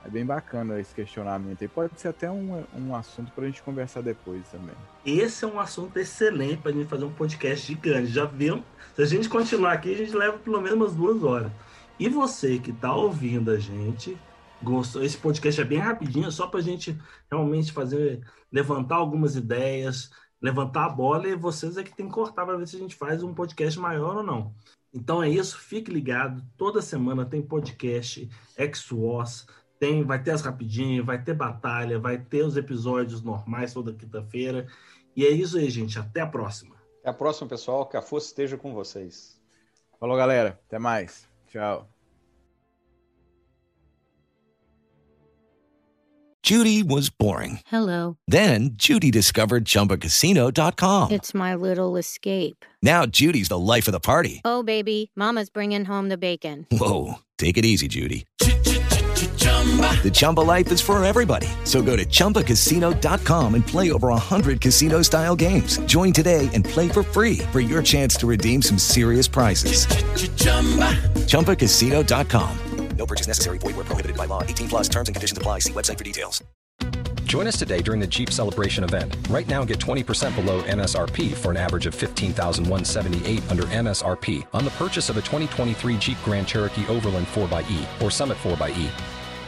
é 0.04 0.10
bem 0.10 0.26
bacana 0.26 0.80
esse 0.80 0.94
questionamento. 0.94 1.62
E 1.62 1.68
pode 1.68 2.00
ser 2.00 2.10
até 2.10 2.30
um, 2.30 2.64
um 2.76 2.96
assunto 2.96 3.32
para 3.32 3.44
a 3.44 3.48
gente 3.48 3.62
conversar 3.62 4.02
depois 4.02 4.48
também. 4.50 4.76
Esse 5.06 5.46
é 5.46 5.48
um 5.48 5.60
assunto 5.60 5.98
excelente 5.98 6.58
pra 6.58 6.72
gente 6.72 6.88
fazer 6.88 7.06
um 7.06 7.14
podcast 7.14 7.68
gigante. 7.68 8.08
Já 8.08 8.26
vimos? 8.26 8.64
Se 8.96 9.02
a 9.04 9.06
gente 9.06 9.30
continuar 9.30 9.74
aqui, 9.74 9.94
a 9.94 9.98
gente 9.98 10.16
leva 10.16 10.38
pelo 10.38 10.62
menos 10.62 10.78
umas 10.78 10.96
duas 10.96 11.24
horas. 11.24 11.52
E 12.00 12.10
você 12.10 12.58
que 12.58 12.74
tá 12.74 12.94
ouvindo 12.94 13.52
a 13.52 13.60
gente, 13.60 14.18
gostou? 14.62 15.04
Esse 15.04 15.18
podcast 15.18 15.62
é 15.62 15.66
bem 15.66 15.78
rapidinho, 15.78 16.32
só 16.32 16.48
pra 16.48 16.62
gente 16.62 16.98
realmente 17.30 17.72
fazer, 17.72 18.22
levantar 18.52 18.96
algumas 18.96 19.36
ideias, 19.36 20.10
levantar 20.42 20.86
a 20.86 20.90
bola 20.90 21.28
e 21.28 21.36
vocês 21.36 21.78
é 21.78 21.84
que 21.84 21.96
tem 21.96 22.08
que 22.08 22.14
cortar 22.14 22.46
para 22.46 22.58
ver 22.58 22.68
se 22.68 22.76
a 22.76 22.80
gente 22.80 22.96
faz 22.96 23.22
um 23.22 23.34
podcast 23.34 23.80
maior 23.80 24.18
ou 24.18 24.24
não. 24.24 24.54
Então 24.94 25.24
é 25.24 25.30
isso, 25.30 25.58
fique 25.58 25.92
ligado. 25.92 26.44
Toda 26.58 26.82
semana 26.82 27.26
tem 27.26 27.42
podcast 27.42 28.28
X-Wars, 28.58 29.46
tem, 29.82 30.04
vai 30.04 30.22
ter 30.22 30.30
as 30.30 30.42
rapidinhas, 30.42 31.04
vai 31.04 31.22
ter 31.22 31.34
batalha, 31.34 31.98
vai 31.98 32.20
ter 32.20 32.46
os 32.46 32.56
episódios 32.56 33.24
normais 33.24 33.74
toda 33.74 33.92
quinta-feira. 33.92 34.68
E 35.16 35.26
é 35.26 35.32
isso 35.32 35.58
aí, 35.58 35.68
gente. 35.72 35.98
Até 35.98 36.22
a 36.22 36.28
próxima. 36.28 36.76
Até 37.00 37.10
a 37.10 37.14
próxima, 37.14 37.50
pessoal. 37.50 37.88
Que 37.88 37.98
a 37.98 38.02
força 38.02 38.28
esteja 38.28 38.58
com 38.58 38.76
vocês. 38.76 39.42
Falou, 40.00 40.16
galera. 40.16 40.60
Até 40.68 40.78
mais. 40.78 41.28
Tchau. 41.48 41.90
Judy 46.44 46.84
was 46.84 47.10
boring. 47.10 47.60
Hello. 47.66 48.18
Then 48.28 48.72
Judy 48.74 49.10
discovered 49.10 49.66
ChumbaCasino.com. 49.66 51.12
It's 51.12 51.34
my 51.34 51.56
little 51.56 51.98
escape. 51.98 52.66
Now 52.84 53.06
Judy's 53.08 53.48
the 53.48 53.60
life 53.60 53.88
of 53.88 53.94
the 53.94 54.00
party. 54.00 54.42
Oh, 54.44 54.62
baby, 54.62 55.12
Mama's 55.16 55.50
bringing 55.50 55.86
home 55.86 56.10
the 56.10 56.18
bacon. 56.18 56.68
Whoa, 56.72 57.20
take 57.38 57.58
it 57.58 57.66
easy, 57.66 57.88
Judy. 57.88 58.26
The 60.02 60.10
Chumba 60.10 60.40
life 60.40 60.72
is 60.72 60.82
for 60.82 61.04
everybody. 61.04 61.48
So 61.64 61.84
go 61.84 61.96
to 61.96 62.04
ChumbaCasino.com 62.04 63.54
and 63.54 63.66
play 63.66 63.92
over 63.92 64.08
100 64.08 64.60
casino 64.60 65.04
style 65.04 65.36
games. 65.36 65.78
Join 65.86 66.12
today 66.12 66.50
and 66.56 66.66
play 66.66 66.90
for 66.90 67.04
free 67.04 67.38
for 67.52 67.60
your 67.60 67.84
chance 67.84 68.16
to 68.16 68.26
redeem 68.26 68.64
some 68.64 68.80
serious 68.80 69.28
prizes. 69.28 69.86
ChumbaCasino.com. 71.30 72.58
No 72.98 73.06
purchase 73.06 73.28
necessary. 73.28 73.60
Void 73.60 73.76
where 73.76 73.86
prohibited 73.86 74.18
by 74.18 74.26
law. 74.26 74.42
18 74.42 74.70
plus 74.70 74.90
terms 74.90 75.08
and 75.08 75.16
conditions 75.16 75.38
apply. 75.38 75.60
See 75.60 75.74
website 75.74 75.98
for 76.00 76.04
details. 76.04 76.44
Join 77.26 77.46
us 77.48 77.58
today 77.58 77.82
during 77.82 78.02
the 78.02 78.08
Jeep 78.08 78.32
Celebration 78.32 78.84
event. 78.84 79.16
Right 79.30 79.48
now, 79.48 79.64
get 79.64 79.80
20% 79.80 80.36
below 80.36 80.64
MSRP 80.64 81.34
for 81.34 81.52
an 81.52 81.58
average 81.58 81.86
of 81.86 81.96
15178 81.96 83.52
under 83.52 83.64
MSRP 83.64 84.48
on 84.52 84.66
the 84.66 84.72
purchase 84.72 85.10
of 85.10 85.18
a 85.18 85.22
2023 85.22 85.98
Jeep 85.98 86.18
Grand 86.26 86.48
Cherokee 86.48 86.86
Overland 86.88 87.28
4xE 87.28 88.02
or 88.02 88.12
Summit 88.12 88.38
4xE. 88.40 88.90